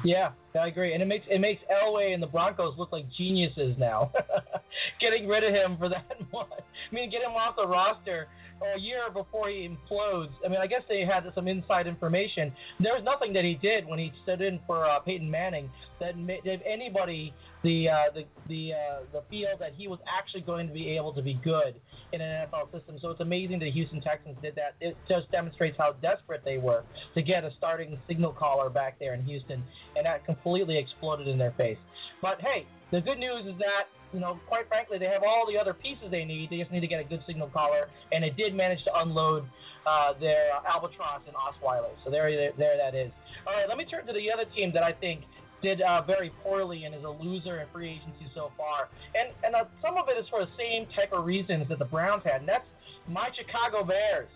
Yeah, 0.04 0.30
I 0.58 0.68
agree, 0.68 0.92
and 0.94 1.02
it 1.02 1.06
makes 1.06 1.26
it 1.30 1.40
makes 1.40 1.62
Elway 1.70 2.14
and 2.14 2.22
the 2.22 2.26
Broncos 2.26 2.76
look 2.78 2.92
like 2.92 3.04
geniuses 3.16 3.76
now. 3.78 4.12
Getting 5.00 5.28
rid 5.28 5.44
of 5.44 5.54
him 5.54 5.76
for 5.78 5.88
that 5.88 6.04
I 6.34 6.94
mean, 6.94 7.10
get 7.10 7.22
him 7.22 7.32
off 7.32 7.56
the 7.56 7.66
roster 7.66 8.28
a 8.76 8.78
year 8.78 9.02
before 9.12 9.48
he 9.48 9.68
implodes. 9.68 10.32
I 10.44 10.48
mean, 10.48 10.58
I 10.60 10.66
guess 10.66 10.82
they 10.88 11.04
had 11.04 11.24
some 11.34 11.48
inside 11.48 11.86
information. 11.86 12.52
There 12.80 12.92
was 12.92 13.02
nothing 13.04 13.32
that 13.34 13.44
he 13.44 13.54
did 13.54 13.86
when 13.86 13.98
he 13.98 14.12
stood 14.22 14.40
in 14.40 14.60
for 14.66 14.86
uh, 14.86 14.98
Peyton 15.00 15.30
Manning 15.30 15.70
that 16.00 16.14
gave 16.44 16.60
anybody 16.66 17.34
the 17.62 17.88
uh, 17.88 17.94
the 18.14 18.24
the 18.48 18.72
uh, 18.72 19.00
the 19.12 19.22
feel 19.30 19.48
that 19.58 19.72
he 19.76 19.88
was 19.88 19.98
actually 20.06 20.42
going 20.42 20.66
to 20.68 20.72
be 20.72 20.96
able 20.96 21.12
to 21.12 21.22
be 21.22 21.34
good 21.44 21.74
in 22.12 22.20
an 22.20 22.48
NFL 22.48 22.72
system. 22.72 22.96
So 23.00 23.10
it's 23.10 23.20
amazing 23.20 23.58
that 23.58 23.66
the 23.66 23.70
Houston 23.70 24.00
Texans 24.00 24.36
did 24.40 24.54
that. 24.54 24.74
It 24.80 24.96
just 25.08 25.30
demonstrates 25.30 25.76
how 25.76 25.92
desperate 26.00 26.42
they 26.44 26.58
were 26.58 26.84
to 27.14 27.22
get 27.22 27.44
a 27.44 27.50
starting 27.58 27.98
signal 28.08 28.32
caller 28.32 28.70
back 28.70 28.98
there 28.98 29.14
in 29.14 29.22
Houston, 29.24 29.62
and 29.96 30.06
that 30.06 30.24
completely 30.24 30.47
exploded 30.56 31.28
in 31.28 31.38
their 31.38 31.52
face. 31.52 31.78
But 32.22 32.40
hey, 32.40 32.66
the 32.90 33.00
good 33.00 33.18
news 33.18 33.46
is 33.46 33.58
that 33.58 33.88
you 34.12 34.20
know, 34.20 34.40
quite 34.48 34.68
frankly, 34.68 34.98
they 34.98 35.06
have 35.06 35.22
all 35.22 35.46
the 35.46 35.58
other 35.58 35.74
pieces 35.74 36.10
they 36.10 36.24
need. 36.24 36.50
They 36.50 36.58
just 36.58 36.72
need 36.72 36.80
to 36.80 36.86
get 36.86 37.00
a 37.00 37.04
good 37.04 37.22
signal 37.26 37.48
caller, 37.48 37.88
and 38.12 38.24
it 38.24 38.36
did 38.36 38.54
manage 38.54 38.82
to 38.84 38.90
unload 39.00 39.44
uh, 39.86 40.18
their 40.18 40.48
albatross 40.66 41.20
in 41.26 41.34
Osweiler. 41.34 41.92
So 42.04 42.10
there, 42.10 42.28
there 42.56 42.76
that 42.76 42.94
is. 42.94 43.12
All 43.46 43.52
right, 43.52 43.68
let 43.68 43.76
me 43.76 43.84
turn 43.84 44.06
to 44.06 44.12
the 44.12 44.32
other 44.32 44.44
team 44.56 44.72
that 44.72 44.82
I 44.82 44.92
think 44.92 45.20
did 45.62 45.82
uh, 45.82 46.02
very 46.02 46.30
poorly 46.42 46.84
and 46.84 46.94
is 46.94 47.04
a 47.04 47.08
loser 47.08 47.60
in 47.60 47.66
free 47.72 48.00
agency 48.00 48.30
so 48.34 48.52
far. 48.56 48.88
And 49.14 49.34
and 49.44 49.54
uh, 49.54 49.64
some 49.82 49.96
of 49.96 50.08
it 50.08 50.18
is 50.18 50.26
for 50.30 50.40
the 50.40 50.50
same 50.56 50.86
type 50.94 51.12
of 51.12 51.26
reasons 51.26 51.68
that 51.68 51.78
the 51.78 51.84
Browns 51.84 52.22
had, 52.24 52.40
and 52.40 52.48
that's 52.48 52.66
my 53.08 53.28
Chicago 53.36 53.84
Bears. 53.84 54.28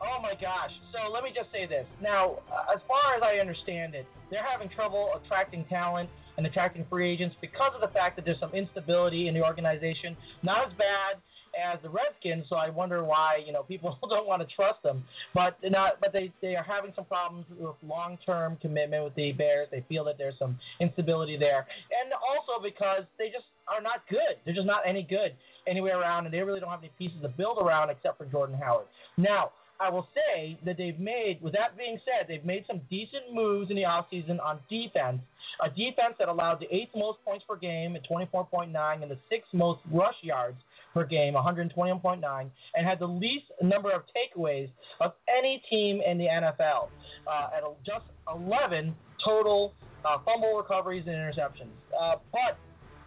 Oh 0.00 0.22
my 0.22 0.34
gosh. 0.34 0.70
So 0.92 1.10
let 1.12 1.24
me 1.24 1.30
just 1.34 1.50
say 1.52 1.66
this. 1.66 1.86
Now, 2.00 2.38
uh, 2.50 2.74
as 2.74 2.80
far 2.86 3.16
as 3.16 3.22
I 3.22 3.40
understand 3.40 3.94
it, 3.94 4.06
they're 4.30 4.46
having 4.46 4.68
trouble 4.68 5.10
attracting 5.24 5.64
talent 5.66 6.08
and 6.36 6.46
attracting 6.46 6.86
free 6.88 7.10
agents 7.10 7.34
because 7.40 7.72
of 7.74 7.80
the 7.80 7.92
fact 7.92 8.16
that 8.16 8.24
there's 8.24 8.38
some 8.38 8.54
instability 8.54 9.26
in 9.26 9.34
the 9.34 9.44
organization. 9.44 10.16
Not 10.42 10.68
as 10.68 10.72
bad 10.78 11.18
as 11.58 11.78
the 11.82 11.88
Redskins, 11.88 12.44
so 12.48 12.56
I 12.56 12.70
wonder 12.70 13.02
why 13.04 13.38
you 13.44 13.52
know 13.52 13.62
people 13.62 13.98
don't 14.08 14.26
want 14.26 14.46
to 14.46 14.54
trust 14.54 14.82
them. 14.82 15.02
But 15.34 15.58
not, 15.64 16.00
but 16.00 16.12
they 16.12 16.32
they 16.40 16.54
are 16.54 16.62
having 16.62 16.92
some 16.94 17.04
problems 17.04 17.46
with 17.50 17.74
long-term 17.82 18.58
commitment 18.60 19.04
with 19.04 19.14
the 19.14 19.32
Bears. 19.32 19.68
They 19.70 19.84
feel 19.88 20.04
that 20.04 20.16
there's 20.18 20.38
some 20.38 20.58
instability 20.80 21.36
there, 21.36 21.66
and 21.90 22.12
also 22.12 22.62
because 22.62 23.02
they 23.18 23.26
just 23.26 23.46
are 23.66 23.82
not 23.82 24.06
good. 24.08 24.38
They're 24.44 24.54
just 24.54 24.66
not 24.66 24.82
any 24.86 25.02
good 25.02 25.34
anywhere 25.66 26.00
around, 26.00 26.26
and 26.26 26.32
they 26.32 26.40
really 26.40 26.60
don't 26.60 26.70
have 26.70 26.80
any 26.80 26.92
pieces 26.98 27.18
to 27.22 27.28
build 27.28 27.58
around 27.60 27.90
except 27.90 28.18
for 28.18 28.26
Jordan 28.26 28.56
Howard. 28.62 28.86
Now. 29.16 29.50
I 29.80 29.90
will 29.90 30.08
say 30.14 30.58
that 30.64 30.76
they've 30.76 30.98
made, 30.98 31.40
with 31.40 31.52
that 31.52 31.76
being 31.78 32.00
said, 32.04 32.26
they've 32.28 32.44
made 32.44 32.64
some 32.66 32.80
decent 32.90 33.32
moves 33.32 33.70
in 33.70 33.76
the 33.76 33.82
offseason 33.82 34.42
on 34.44 34.58
defense. 34.68 35.20
A 35.64 35.68
defense 35.70 36.14
that 36.18 36.28
allowed 36.28 36.60
the 36.60 36.74
eighth 36.74 36.90
most 36.96 37.18
points 37.24 37.44
per 37.48 37.56
game 37.56 37.94
at 37.96 38.08
24.9 38.08 39.02
and 39.02 39.10
the 39.10 39.18
sixth 39.30 39.52
most 39.52 39.80
rush 39.92 40.16
yards 40.22 40.56
per 40.94 41.04
game, 41.04 41.34
121.9, 41.34 42.50
and 42.74 42.86
had 42.86 42.98
the 42.98 43.06
least 43.06 43.46
number 43.62 43.92
of 43.92 44.02
takeaways 44.14 44.68
of 45.00 45.12
any 45.28 45.62
team 45.70 46.00
in 46.00 46.18
the 46.18 46.26
NFL 46.26 46.88
uh, 47.26 47.56
at 47.56 47.62
just 47.84 48.04
11 48.34 48.94
total 49.24 49.74
uh, 50.04 50.18
fumble 50.24 50.56
recoveries 50.56 51.04
and 51.06 51.14
interceptions. 51.14 51.74
Uh, 51.98 52.16
but 52.32 52.58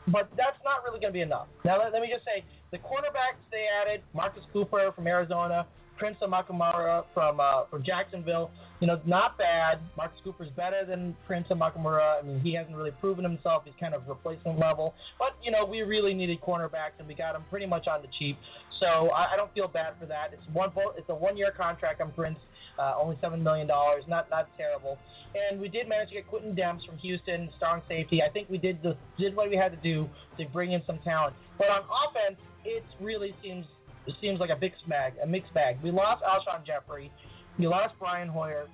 but 0.07 0.29
that's 0.35 0.57
not 0.65 0.83
really 0.83 0.99
going 0.99 1.13
to 1.13 1.17
be 1.17 1.21
enough. 1.21 1.47
Now 1.63 1.77
let, 1.79 1.93
let 1.93 2.01
me 2.01 2.09
just 2.11 2.25
say 2.25 2.43
the 2.71 2.77
quarterbacks 2.77 3.37
they 3.51 3.65
added, 3.81 4.01
Marcus 4.15 4.41
Cooper 4.51 4.91
from 4.95 5.05
Arizona, 5.05 5.67
Prince 6.01 6.17
Amukamara 6.23 7.03
from 7.13 7.39
uh, 7.39 7.65
from 7.69 7.83
Jacksonville. 7.83 8.49
You 8.79 8.87
know, 8.87 8.99
not 9.05 9.37
bad. 9.37 9.77
Marcus 9.95 10.17
Cooper's 10.23 10.49
better 10.57 10.83
than 10.83 11.15
Prince 11.27 11.45
Amukamara. 11.51 12.19
I 12.19 12.25
mean, 12.25 12.39
he 12.39 12.55
hasn't 12.55 12.75
really 12.75 12.89
proven 12.99 13.23
himself. 13.23 13.61
He's 13.65 13.75
kind 13.79 13.93
of 13.93 14.07
replacement 14.07 14.57
level. 14.57 14.95
But 15.19 15.37
you 15.43 15.51
know, 15.51 15.63
we 15.63 15.81
really 15.81 16.15
needed 16.15 16.41
cornerbacks, 16.41 16.97
and 16.97 17.07
we 17.07 17.13
got 17.13 17.35
him 17.35 17.43
pretty 17.51 17.67
much 17.67 17.87
on 17.87 18.01
the 18.01 18.07
cheap. 18.17 18.35
So 18.79 19.11
I, 19.11 19.33
I 19.33 19.35
don't 19.35 19.53
feel 19.53 19.67
bad 19.67 19.93
for 19.99 20.07
that. 20.07 20.33
It's 20.33 20.41
one 20.51 20.71
it's 20.97 21.09
a 21.09 21.13
one 21.13 21.37
year 21.37 21.53
contract 21.55 22.01
on 22.01 22.11
Prince. 22.13 22.39
Uh, 22.79 22.95
only 22.99 23.15
seven 23.21 23.43
million 23.43 23.67
dollars, 23.67 24.03
not 24.07 24.27
not 24.31 24.47
terrible. 24.57 24.97
And 25.35 25.61
we 25.61 25.69
did 25.69 25.87
manage 25.87 26.09
to 26.09 26.15
get 26.15 26.27
Quintin 26.27 26.55
Demps 26.55 26.83
from 26.83 26.97
Houston, 26.97 27.51
strong 27.57 27.83
safety. 27.87 28.23
I 28.27 28.29
think 28.31 28.49
we 28.49 28.57
did 28.57 28.81
the 28.81 28.97
did 29.19 29.35
what 29.35 29.51
we 29.51 29.55
had 29.55 29.71
to 29.71 29.77
do 29.77 30.09
to 30.39 30.45
bring 30.51 30.71
in 30.71 30.81
some 30.87 30.97
talent. 31.03 31.35
But 31.59 31.69
on 31.69 31.81
offense, 31.83 32.41
it 32.65 32.83
really 32.99 33.35
seems 33.43 33.67
it 34.07 34.15
seems 34.21 34.39
like 34.39 34.49
a 34.49 34.57
mixed 34.59 34.87
bag. 34.89 35.13
A 35.23 35.27
mixed 35.27 35.53
bag. 35.53 35.77
We 35.83 35.91
lost 35.91 36.23
Alshon 36.23 36.65
Jeffery, 36.65 37.11
we 37.57 37.67
lost 37.67 37.93
Brian 37.99 38.27
Hoyer, 38.27 38.67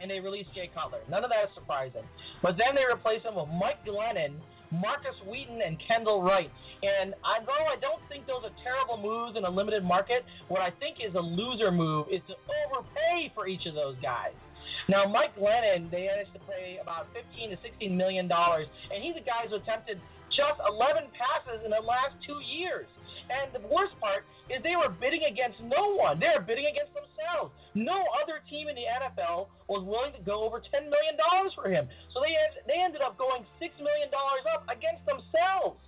and 0.00 0.10
they 0.10 0.20
released 0.20 0.50
Jay 0.54 0.70
Cutler. 0.74 1.00
None 1.08 1.24
of 1.24 1.30
that 1.30 1.44
is 1.44 1.54
surprising. 1.54 2.04
But 2.42 2.56
then 2.56 2.74
they 2.74 2.84
replaced 2.88 3.24
him 3.24 3.36
with 3.36 3.48
Mike 3.48 3.84
Glennon, 3.84 4.34
Markus 4.72 5.16
Wheaton, 5.28 5.60
and 5.64 5.76
Kendall 5.86 6.22
Wright. 6.22 6.50
And 6.82 7.14
although 7.20 7.68
I 7.68 7.76
don't 7.80 8.00
think 8.08 8.26
those 8.26 8.44
are 8.44 8.54
terrible 8.64 8.96
moves 8.96 9.36
in 9.36 9.44
a 9.44 9.50
limited 9.50 9.84
market, 9.84 10.24
what 10.48 10.62
I 10.62 10.70
think 10.80 10.98
is 11.04 11.14
a 11.14 11.20
loser 11.20 11.70
move 11.70 12.06
is 12.10 12.22
to 12.28 12.34
overpay 12.48 13.32
for 13.34 13.46
each 13.46 13.66
of 13.66 13.74
those 13.74 13.96
guys. 14.00 14.32
Now, 14.88 15.04
Mike 15.04 15.36
Glennon, 15.36 15.90
they 15.90 16.08
managed 16.08 16.32
to 16.32 16.40
pay 16.48 16.78
about 16.80 17.08
15 17.12 17.50
to 17.50 17.56
16 17.62 17.96
million 17.96 18.28
dollars, 18.28 18.66
and 18.92 19.02
he's 19.02 19.16
a 19.16 19.24
guy 19.24 19.44
who 19.48 19.56
attempted 19.56 20.00
just 20.30 20.56
11 20.62 21.10
passes 21.12 21.60
in 21.64 21.70
the 21.70 21.82
last 21.84 22.16
two 22.24 22.40
years. 22.40 22.86
And 23.30 23.54
the 23.54 23.62
worst 23.70 23.94
part 24.02 24.26
is 24.50 24.58
they 24.66 24.74
were 24.74 24.90
bidding 24.90 25.22
against 25.30 25.62
no 25.62 25.94
one. 25.94 26.18
They 26.18 26.26
were 26.34 26.42
bidding 26.42 26.66
against 26.66 26.90
themselves. 26.90 27.54
No 27.78 28.02
other 28.18 28.42
team 28.50 28.66
in 28.66 28.74
the 28.74 28.90
NFL 28.90 29.46
was 29.70 29.86
willing 29.86 30.10
to 30.18 30.22
go 30.26 30.42
over 30.42 30.58
$10 30.58 30.90
million 30.90 31.14
for 31.54 31.70
him. 31.70 31.86
So 32.10 32.18
they, 32.18 32.34
they 32.66 32.82
ended 32.82 33.06
up 33.06 33.14
going 33.14 33.46
$6 33.62 33.70
million 33.78 34.10
up 34.50 34.66
against 34.66 35.06
themselves. 35.06 35.78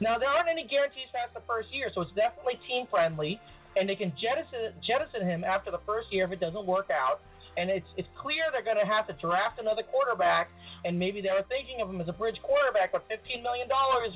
Now, 0.00 0.16
there 0.16 0.28
aren't 0.28 0.48
any 0.48 0.64
guarantees 0.64 1.12
past 1.12 1.36
the 1.36 1.44
first 1.44 1.68
year, 1.72 1.92
so 1.92 2.00
it's 2.00 2.16
definitely 2.16 2.56
team 2.64 2.88
friendly. 2.88 3.40
And 3.76 3.84
they 3.84 3.96
can 3.96 4.16
jettison, 4.16 4.72
jettison 4.80 5.28
him 5.28 5.44
after 5.44 5.68
the 5.68 5.84
first 5.84 6.08
year 6.08 6.24
if 6.24 6.32
it 6.32 6.40
doesn't 6.40 6.64
work 6.64 6.88
out. 6.88 7.20
And 7.56 7.70
it's, 7.70 7.86
it's 7.96 8.08
clear 8.20 8.52
they're 8.52 8.64
going 8.64 8.80
to 8.80 8.88
have 8.88 9.06
to 9.08 9.14
draft 9.16 9.58
another 9.58 9.82
quarterback, 9.82 10.50
and 10.84 10.98
maybe 10.98 11.20
they 11.20 11.32
were 11.32 11.46
thinking 11.48 11.80
of 11.80 11.88
him 11.88 12.00
as 12.00 12.08
a 12.08 12.12
bridge 12.12 12.36
quarterback, 12.42 12.92
but 12.92 13.08
$15 13.08 13.42
million 13.42 13.66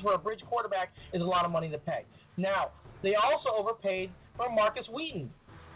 for 0.01 0.13
a 0.13 0.17
bridge 0.17 0.41
quarterback 0.47 0.93
is 1.13 1.21
a 1.21 1.25
lot 1.25 1.45
of 1.45 1.51
money 1.51 1.69
to 1.69 1.77
pay. 1.77 2.05
Now, 2.37 2.69
they 3.01 3.15
also 3.15 3.49
overpaid 3.57 4.11
for 4.37 4.49
Markus 4.49 4.85
Wheaton. 4.93 5.29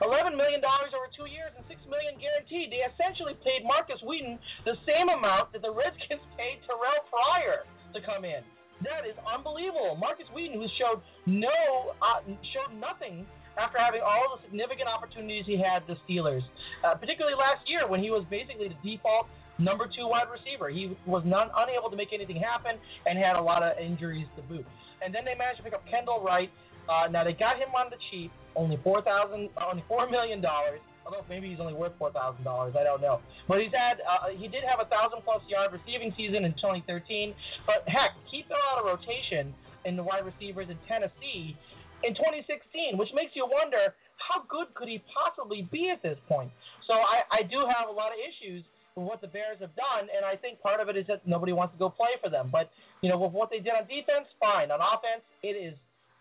$11 0.03 0.35
million 0.35 0.59
over 0.59 1.07
two 1.15 1.25
years 1.31 1.55
and 1.55 1.63
6 1.71 1.79
million 1.87 2.19
guaranteed. 2.19 2.67
They 2.67 2.83
essentially 2.83 3.33
paid 3.47 3.63
Markus 3.63 3.97
Wheaton 4.03 4.37
the 4.67 4.75
same 4.83 5.07
amount 5.07 5.55
that 5.55 5.63
the 5.63 5.71
Redskins 5.71 6.21
paid 6.35 6.59
Terrelle 6.67 7.07
Pryor 7.07 7.63
to 7.95 7.99
come 8.03 8.27
in. 8.27 8.43
That 8.83 9.07
is 9.07 9.15
unbelievable. 9.23 9.95
Markus 9.95 10.27
Wheaton, 10.35 10.59
who 10.59 10.67
showed 10.75 10.99
no, 11.25 11.95
uh, 12.03 12.19
showed 12.51 12.75
nothing 12.75 13.25
after 13.57 13.77
having 13.77 14.01
all 14.01 14.37
the 14.37 14.43
significant 14.47 14.87
opportunities 14.87 15.45
he 15.45 15.57
had 15.57 15.83
the 15.87 15.95
Steelers, 16.07 16.43
uh, 16.83 16.95
particularly 16.95 17.35
last 17.35 17.67
year 17.69 17.87
when 17.87 18.01
he 18.01 18.09
was 18.09 18.25
basically 18.29 18.69
the 18.69 18.79
default 18.83 19.27
number 19.57 19.87
two 19.87 20.07
wide 20.07 20.27
receiver. 20.27 20.69
He 20.69 20.97
was 21.05 21.23
not 21.25 21.51
unable 21.55 21.89
to 21.89 21.95
make 21.95 22.11
anything 22.11 22.35
happen 22.35 22.75
and 23.05 23.17
had 23.17 23.35
a 23.35 23.41
lot 23.41 23.63
of 23.63 23.77
injuries 23.79 24.27
to 24.35 24.41
boot 24.43 24.65
and 25.05 25.13
then 25.13 25.25
they 25.25 25.35
managed 25.35 25.57
to 25.57 25.63
pick 25.63 25.73
up 25.73 25.83
Kendall 25.89 26.21
Wright. 26.25 26.49
Uh, 26.89 27.07
now 27.09 27.23
they 27.23 27.33
got 27.33 27.57
him 27.57 27.69
on 27.77 27.89
the 27.89 27.97
cheap, 28.11 28.31
only 28.55 28.79
four 28.83 29.01
thousand, 29.01 29.49
only 29.57 29.83
four 29.87 30.09
million 30.09 30.41
dollars. 30.41 30.79
Although 31.05 31.21
maybe 31.29 31.49
he's 31.49 31.59
only 31.59 31.73
worth 31.73 31.93
four 31.97 32.11
thousand 32.11 32.43
dollars, 32.43 32.75
I 32.77 32.83
don't 32.83 33.01
know. 33.01 33.21
But 33.47 33.61
he's 33.61 33.73
had, 33.73 34.01
uh, 34.01 34.29
he 34.35 34.47
did 34.47 34.63
have 34.65 34.79
a 34.81 34.89
thousand 34.89 35.21
plus 35.23 35.41
yard 35.47 35.71
receiving 35.73 36.13
season 36.17 36.45
in 36.45 36.53
2013. 36.53 37.33
But 37.65 37.87
heck, 37.87 38.17
keep 38.29 38.47
him 38.49 38.57
out 38.71 38.79
of 38.79 38.85
rotation 38.85 39.53
in 39.85 39.95
the 39.95 40.03
wide 40.03 40.25
receivers 40.25 40.67
in 40.69 40.77
Tennessee 40.87 41.57
in 42.03 42.13
2016, 42.15 42.97
which 42.97 43.09
makes 43.13 43.31
you 43.35 43.47
wonder 43.47 43.93
how 44.17 44.43
good 44.47 44.73
could 44.75 44.87
he 44.87 45.03
possibly 45.11 45.67
be 45.71 45.91
at 45.91 46.01
this 46.01 46.17
point. 46.27 46.51
So 46.87 46.93
I, 46.93 47.23
I 47.31 47.41
do 47.43 47.63
have 47.67 47.87
a 47.89 47.91
lot 47.91 48.11
of 48.11 48.19
issues 48.19 48.63
with 48.95 49.05
what 49.05 49.19
the 49.19 49.27
Bears 49.27 49.59
have 49.59 49.75
done, 49.75 50.07
and 50.11 50.23
I 50.23 50.35
think 50.35 50.61
part 50.61 50.79
of 50.79 50.87
it 50.87 50.95
is 50.95 51.05
that 51.07 51.27
nobody 51.27 51.51
wants 51.51 51.75
to 51.75 51.79
go 51.79 51.89
play 51.89 52.15
for 52.23 52.29
them. 52.29 52.49
But 52.51 52.71
you 53.01 53.09
know, 53.09 53.19
with 53.19 53.31
what 53.31 53.49
they 53.51 53.59
did 53.59 53.75
on 53.75 53.87
defense, 53.87 54.27
fine. 54.39 54.71
On 54.71 54.79
offense, 54.79 55.23
it 55.43 55.59
is 55.59 55.75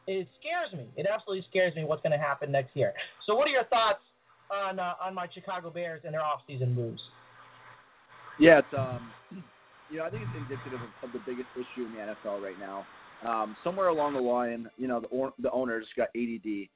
it 0.06 0.28
scares 0.40 0.72
me. 0.74 0.90
It 0.96 1.06
absolutely 1.06 1.46
scares 1.48 1.74
me 1.74 1.84
what's 1.84 2.02
going 2.02 2.12
to 2.12 2.22
happen 2.22 2.52
next 2.52 2.76
year. 2.76 2.92
So, 3.26 3.34
what 3.34 3.48
are 3.48 3.54
your 3.54 3.64
thoughts 3.64 4.02
on 4.50 4.78
uh, 4.78 4.94
on 5.00 5.14
my 5.14 5.26
Chicago 5.32 5.70
Bears 5.70 6.02
and 6.04 6.12
their 6.12 6.22
offseason 6.22 6.74
moves? 6.74 7.00
Yeah, 8.38 8.58
it's 8.58 8.74
um, 8.76 9.12
you 9.90 9.98
know, 9.98 10.04
I 10.04 10.10
think 10.10 10.22
it's 10.22 10.36
indicative 10.36 10.80
of, 10.80 11.08
of 11.08 11.12
the 11.12 11.22
biggest 11.24 11.48
issue 11.54 11.86
in 11.86 11.92
the 11.94 12.00
NFL 12.00 12.42
right 12.42 12.58
now. 12.58 12.86
Um, 13.24 13.56
somewhere 13.64 13.88
along 13.88 14.14
the 14.14 14.20
line, 14.20 14.68
you 14.76 14.86
know, 14.86 15.00
the 15.00 15.06
or, 15.08 15.32
the 15.38 15.50
owners 15.50 15.86
got 15.96 16.08
ADD. 16.16 16.68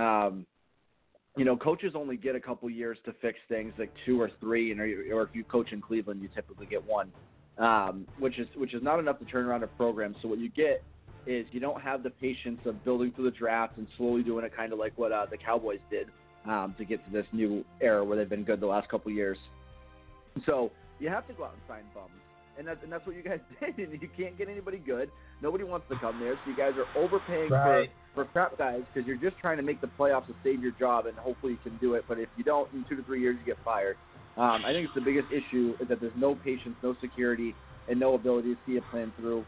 Um, 0.00 0.46
you 1.36 1.44
know, 1.44 1.56
coaches 1.56 1.92
only 1.94 2.16
get 2.16 2.34
a 2.34 2.40
couple 2.40 2.70
years 2.70 2.96
to 3.04 3.14
fix 3.20 3.38
things, 3.48 3.72
like 3.78 3.92
two 4.06 4.20
or 4.20 4.30
three, 4.40 4.72
and 4.72 4.80
or, 4.80 4.84
or 5.12 5.22
if 5.22 5.30
you 5.34 5.44
coach 5.44 5.72
in 5.72 5.80
Cleveland, 5.80 6.22
you 6.22 6.28
typically 6.34 6.66
get 6.66 6.86
one, 6.86 7.12
um, 7.58 8.06
which 8.18 8.38
is 8.38 8.46
which 8.56 8.72
is 8.72 8.82
not 8.82 8.98
enough 8.98 9.18
to 9.18 9.24
turn 9.26 9.44
around 9.44 9.62
a 9.62 9.66
program. 9.66 10.14
So 10.22 10.28
what 10.28 10.38
you 10.38 10.48
get 10.48 10.82
is 11.26 11.44
you 11.50 11.60
don't 11.60 11.80
have 11.80 12.02
the 12.02 12.10
patience 12.10 12.60
of 12.64 12.82
building 12.84 13.12
through 13.12 13.24
the 13.24 13.36
draft 13.36 13.76
and 13.76 13.86
slowly 13.96 14.22
doing 14.22 14.44
it 14.44 14.56
kind 14.56 14.72
of 14.72 14.78
like 14.78 14.92
what 14.96 15.12
uh, 15.12 15.26
the 15.30 15.36
Cowboys 15.36 15.80
did 15.90 16.06
um, 16.46 16.74
to 16.78 16.84
get 16.84 17.04
to 17.04 17.12
this 17.12 17.26
new 17.32 17.64
era 17.80 18.04
where 18.04 18.16
they've 18.16 18.28
been 18.28 18.44
good 18.44 18.60
the 18.60 18.66
last 18.66 18.88
couple 18.88 19.10
years. 19.10 19.36
So 20.46 20.70
you 21.00 21.08
have 21.08 21.26
to 21.26 21.34
go 21.34 21.44
out 21.44 21.52
and 21.52 21.62
sign 21.68 21.84
bums. 21.94 22.10
And, 22.58 22.66
that, 22.66 22.82
and 22.82 22.90
that's 22.90 23.06
what 23.06 23.16
you 23.16 23.22
guys 23.22 23.40
did. 23.76 23.90
And 23.90 24.00
you 24.00 24.08
can't 24.16 24.36
get 24.38 24.48
anybody 24.48 24.78
good. 24.78 25.10
Nobody 25.42 25.64
wants 25.64 25.86
to 25.90 25.98
come 25.98 26.18
there. 26.20 26.34
So 26.34 26.50
you 26.50 26.56
guys 26.56 26.72
are 26.76 27.00
overpaying 27.00 27.50
right. 27.50 27.90
for, 28.14 28.24
for 28.24 28.30
crap 28.32 28.58
guys 28.58 28.80
because 28.92 29.06
you're 29.06 29.16
just 29.16 29.38
trying 29.38 29.58
to 29.58 29.62
make 29.62 29.80
the 29.80 29.90
playoffs 29.98 30.26
to 30.26 30.34
save 30.42 30.62
your 30.62 30.72
job, 30.72 31.06
and 31.06 31.16
hopefully 31.16 31.52
you 31.52 31.58
can 31.62 31.76
do 31.78 31.94
it. 31.94 32.04
But 32.08 32.18
if 32.18 32.28
you 32.36 32.44
don't, 32.44 32.72
in 32.72 32.84
two 32.88 32.96
to 32.96 33.02
three 33.02 33.20
years, 33.20 33.36
you 33.38 33.46
get 33.46 33.62
fired. 33.64 33.96
Um, 34.36 34.64
I 34.64 34.72
think 34.72 34.86
it's 34.86 34.94
the 34.94 35.00
biggest 35.00 35.28
issue 35.32 35.74
is 35.80 35.88
that 35.88 36.00
there's 36.00 36.12
no 36.16 36.34
patience, 36.34 36.76
no 36.82 36.94
security, 37.00 37.54
and 37.88 37.98
no 37.98 38.14
ability 38.14 38.54
to 38.54 38.60
see 38.66 38.76
a 38.76 38.82
plan 38.90 39.12
through. 39.18 39.44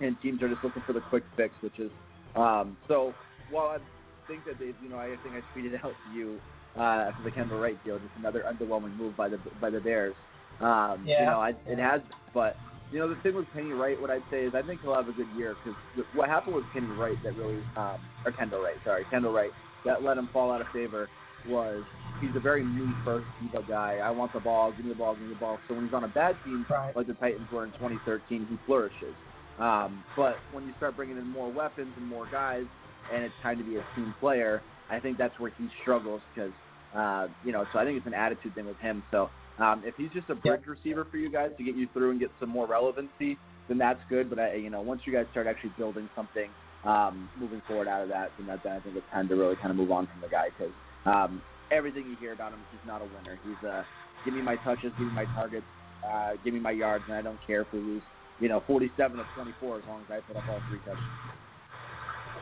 And 0.00 0.20
teams 0.20 0.42
are 0.42 0.48
just 0.48 0.62
looking 0.62 0.82
for 0.86 0.92
the 0.92 1.00
quick 1.00 1.24
fix, 1.36 1.54
which 1.62 1.78
is 1.78 1.90
um, 2.36 2.76
so. 2.88 3.14
While 3.50 3.68
I 3.68 3.78
think 4.26 4.44
that 4.46 4.58
they, 4.58 4.72
you 4.82 4.88
know, 4.88 4.98
I 4.98 5.14
think 5.22 5.34
I 5.36 5.58
tweeted 5.58 5.74
out 5.84 5.92
to 5.92 6.18
you 6.18 6.40
uh, 6.76 7.10
after 7.10 7.22
the 7.22 7.30
Kendall 7.30 7.60
Wright 7.60 7.82
deal, 7.84 7.98
just 7.98 8.10
another 8.18 8.42
underwhelming 8.42 8.96
move 8.96 9.16
by 9.16 9.28
the 9.28 9.38
by 9.60 9.70
the 9.70 9.80
Bears. 9.80 10.14
Um, 10.60 11.04
yeah. 11.06 11.20
You 11.20 11.26
know, 11.26 11.40
I, 11.40 11.52
it 11.66 11.78
has, 11.78 12.00
but 12.32 12.56
you 12.92 12.98
know, 12.98 13.08
the 13.08 13.20
thing 13.22 13.34
with 13.34 13.46
Kenny 13.52 13.72
Wright, 13.72 14.00
what 14.00 14.10
I'd 14.10 14.22
say 14.30 14.44
is 14.44 14.54
I 14.54 14.62
think 14.62 14.80
he'll 14.80 14.94
have 14.94 15.08
a 15.08 15.12
good 15.12 15.28
year 15.36 15.56
because 15.64 15.78
what 16.14 16.28
happened 16.28 16.56
with 16.56 16.64
Kenny 16.72 16.86
Wright 16.86 17.16
that 17.24 17.36
really, 17.36 17.62
um, 17.76 17.98
or 18.24 18.32
Kendall 18.38 18.62
Wright, 18.62 18.76
sorry, 18.84 19.04
Kendall 19.10 19.32
Wright, 19.32 19.50
that 19.84 20.02
let 20.02 20.16
him 20.16 20.28
fall 20.32 20.52
out 20.52 20.60
of 20.60 20.68
favor 20.72 21.08
was 21.48 21.82
he's 22.20 22.30
a 22.36 22.40
very 22.40 22.64
me 22.64 22.86
first 23.04 23.26
diva 23.42 23.64
guy. 23.68 23.98
I 24.02 24.10
want 24.10 24.32
the 24.32 24.40
ball, 24.40 24.72
give 24.72 24.84
me 24.84 24.92
the 24.92 24.98
ball, 24.98 25.14
give 25.14 25.24
me 25.24 25.34
the 25.34 25.40
ball. 25.40 25.58
So 25.68 25.74
when 25.74 25.86
he's 25.86 25.94
on 25.94 26.04
a 26.04 26.08
bad 26.08 26.36
team 26.44 26.64
right. 26.70 26.94
like 26.96 27.06
the 27.06 27.14
Titans 27.14 27.48
were 27.52 27.64
in 27.64 27.72
2013, 27.72 28.46
he 28.48 28.58
flourishes. 28.66 29.14
Um, 29.58 30.04
but 30.16 30.36
when 30.52 30.64
you 30.66 30.72
start 30.76 30.96
bringing 30.96 31.16
in 31.16 31.28
more 31.28 31.50
weapons 31.50 31.92
and 31.96 32.06
more 32.06 32.26
guys, 32.30 32.64
and 33.12 33.24
it's 33.24 33.34
time 33.42 33.58
to 33.58 33.64
be 33.64 33.76
a 33.76 33.84
team 33.94 34.14
player, 34.20 34.62
I 34.90 35.00
think 35.00 35.18
that's 35.18 35.38
where 35.38 35.52
he 35.56 35.68
struggles 35.82 36.22
because, 36.34 36.52
uh, 36.94 37.28
you 37.44 37.52
know, 37.52 37.64
so 37.72 37.78
I 37.78 37.84
think 37.84 37.98
it's 37.98 38.06
an 38.06 38.14
attitude 38.14 38.54
thing 38.54 38.66
with 38.66 38.78
him. 38.78 39.02
So 39.10 39.30
um, 39.58 39.82
if 39.84 39.94
he's 39.96 40.10
just 40.10 40.28
a 40.30 40.34
bridge 40.34 40.62
receiver 40.66 41.06
for 41.10 41.16
you 41.16 41.30
guys 41.30 41.50
to 41.58 41.64
get 41.64 41.76
you 41.76 41.88
through 41.92 42.10
and 42.10 42.20
get 42.20 42.30
some 42.40 42.48
more 42.48 42.66
relevancy, 42.66 43.38
then 43.68 43.78
that's 43.78 44.00
good. 44.08 44.28
But 44.28 44.38
I, 44.38 44.54
you 44.54 44.70
know, 44.70 44.80
once 44.80 45.02
you 45.04 45.12
guys 45.12 45.26
start 45.30 45.46
actually 45.46 45.72
building 45.78 46.08
something 46.16 46.50
um, 46.84 47.30
moving 47.38 47.62
forward 47.66 47.88
out 47.88 48.02
of 48.02 48.08
that, 48.08 48.30
then, 48.36 48.46
that, 48.48 48.62
then 48.62 48.72
I 48.72 48.80
think 48.80 48.96
it's 48.96 49.06
time 49.12 49.28
to 49.28 49.36
really 49.36 49.56
kind 49.56 49.70
of 49.70 49.76
move 49.76 49.90
on 49.90 50.06
from 50.06 50.20
the 50.20 50.28
guy 50.28 50.48
because 50.50 50.74
um, 51.06 51.40
everything 51.70 52.06
you 52.08 52.16
hear 52.16 52.32
about 52.32 52.52
him, 52.52 52.60
he's 52.70 52.86
not 52.86 53.00
a 53.00 53.04
winner. 53.04 53.38
He's 53.44 53.68
a 53.68 53.72
uh, 53.72 53.84
give 54.24 54.34
me 54.34 54.42
my 54.42 54.56
touches, 54.56 54.92
give 54.98 55.06
me 55.06 55.12
my 55.12 55.26
targets, 55.36 55.66
uh, 56.06 56.32
give 56.42 56.54
me 56.54 56.60
my 56.60 56.70
yards, 56.70 57.04
and 57.06 57.16
I 57.16 57.22
don't 57.22 57.38
care 57.46 57.62
if 57.62 57.68
we 57.72 57.78
lose, 57.78 58.02
you 58.40 58.48
know, 58.48 58.62
47 58.66 59.18
to 59.18 59.24
24 59.36 59.78
as 59.78 59.82
long 59.86 60.00
as 60.00 60.10
I 60.10 60.20
put 60.20 60.36
up 60.36 60.48
all 60.48 60.60
three 60.68 60.78
touches. 60.78 61.02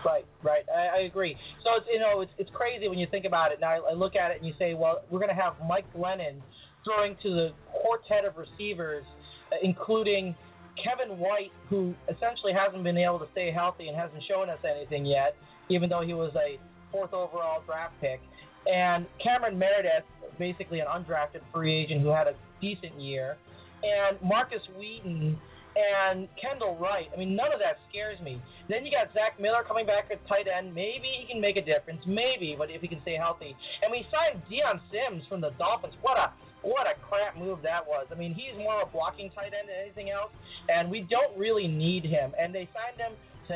Right, 0.04 0.26
right. 0.42 0.64
I, 0.74 0.98
I 0.98 1.00
agree. 1.02 1.36
So 1.62 1.70
it's 1.76 1.86
you 1.92 2.00
know 2.00 2.22
it's 2.22 2.32
it's 2.38 2.50
crazy 2.54 2.88
when 2.88 2.98
you 2.98 3.06
think 3.10 3.24
about 3.24 3.52
it. 3.52 3.60
Now 3.60 3.70
I, 3.70 3.90
I 3.90 3.94
look 3.94 4.16
at 4.16 4.32
it 4.32 4.38
and 4.38 4.46
you 4.46 4.54
say, 4.58 4.74
well, 4.74 5.02
we're 5.10 5.20
going 5.20 5.34
to 5.34 5.40
have 5.40 5.54
Mike 5.68 5.84
Glennon 5.96 6.42
throwing 6.84 7.16
to 7.22 7.30
the 7.30 7.52
quartet 7.70 8.24
of 8.24 8.36
receivers, 8.36 9.04
uh, 9.52 9.56
including 9.62 10.34
Kevin 10.82 11.18
White, 11.18 11.52
who 11.68 11.94
essentially 12.08 12.52
hasn't 12.52 12.82
been 12.82 12.96
able 12.96 13.18
to 13.18 13.26
stay 13.32 13.50
healthy 13.50 13.88
and 13.88 13.96
hasn't 13.96 14.22
shown 14.28 14.48
us 14.48 14.58
anything 14.64 15.04
yet, 15.04 15.36
even 15.68 15.88
though 15.88 16.02
he 16.02 16.14
was 16.14 16.32
a 16.36 16.58
fourth 16.90 17.12
overall 17.12 17.62
draft 17.66 17.94
pick, 18.00 18.20
and 18.70 19.06
Cameron 19.22 19.58
Meredith, 19.58 20.04
basically 20.38 20.80
an 20.80 20.86
undrafted 20.86 21.40
free 21.52 21.74
agent 21.74 22.00
who 22.00 22.08
had 22.08 22.26
a 22.26 22.34
decent 22.60 22.98
year, 23.00 23.36
and 23.82 24.16
Markus 24.22 24.62
Wheaton 24.78 25.38
and 25.74 26.28
Kendall 26.40 26.76
Wright. 26.76 27.08
I 27.14 27.18
mean, 27.18 27.34
none 27.34 27.52
of 27.52 27.58
that 27.58 27.78
scares 27.88 28.20
me. 28.20 28.40
Then 28.68 28.84
you 28.84 28.92
got 28.92 29.12
Zach 29.14 29.40
Miller 29.40 29.64
coming 29.66 29.86
back 29.86 30.10
at 30.12 30.26
tight 30.28 30.46
end. 30.46 30.74
Maybe 30.74 31.08
he 31.18 31.26
can 31.26 31.40
make 31.40 31.56
a 31.56 31.64
difference. 31.64 32.00
Maybe, 32.06 32.54
but 32.56 32.70
if 32.70 32.82
he 32.82 32.88
can 32.88 33.00
stay 33.02 33.16
healthy. 33.16 33.56
And 33.82 33.90
we 33.90 34.06
signed 34.12 34.42
Dion 34.50 34.80
Sims 34.92 35.24
from 35.28 35.40
the 35.40 35.50
Dolphins. 35.58 35.94
What 36.02 36.18
a 36.18 36.32
what 36.62 36.86
a 36.86 36.94
crap 37.08 37.36
move 37.36 37.60
that 37.62 37.86
was. 37.86 38.06
I 38.10 38.14
mean, 38.14 38.34
he's 38.34 38.56
more 38.56 38.82
of 38.82 38.88
a 38.88 38.90
blocking 38.90 39.30
tight 39.30 39.52
end 39.52 39.68
than 39.68 39.76
anything 39.82 40.10
else, 40.10 40.30
and 40.68 40.90
we 40.90 41.06
don't 41.10 41.36
really 41.36 41.68
need 41.68 42.04
him. 42.04 42.32
And 42.38 42.54
they 42.54 42.68
signed 42.72 42.98
him 42.98 43.12
to 43.48 43.54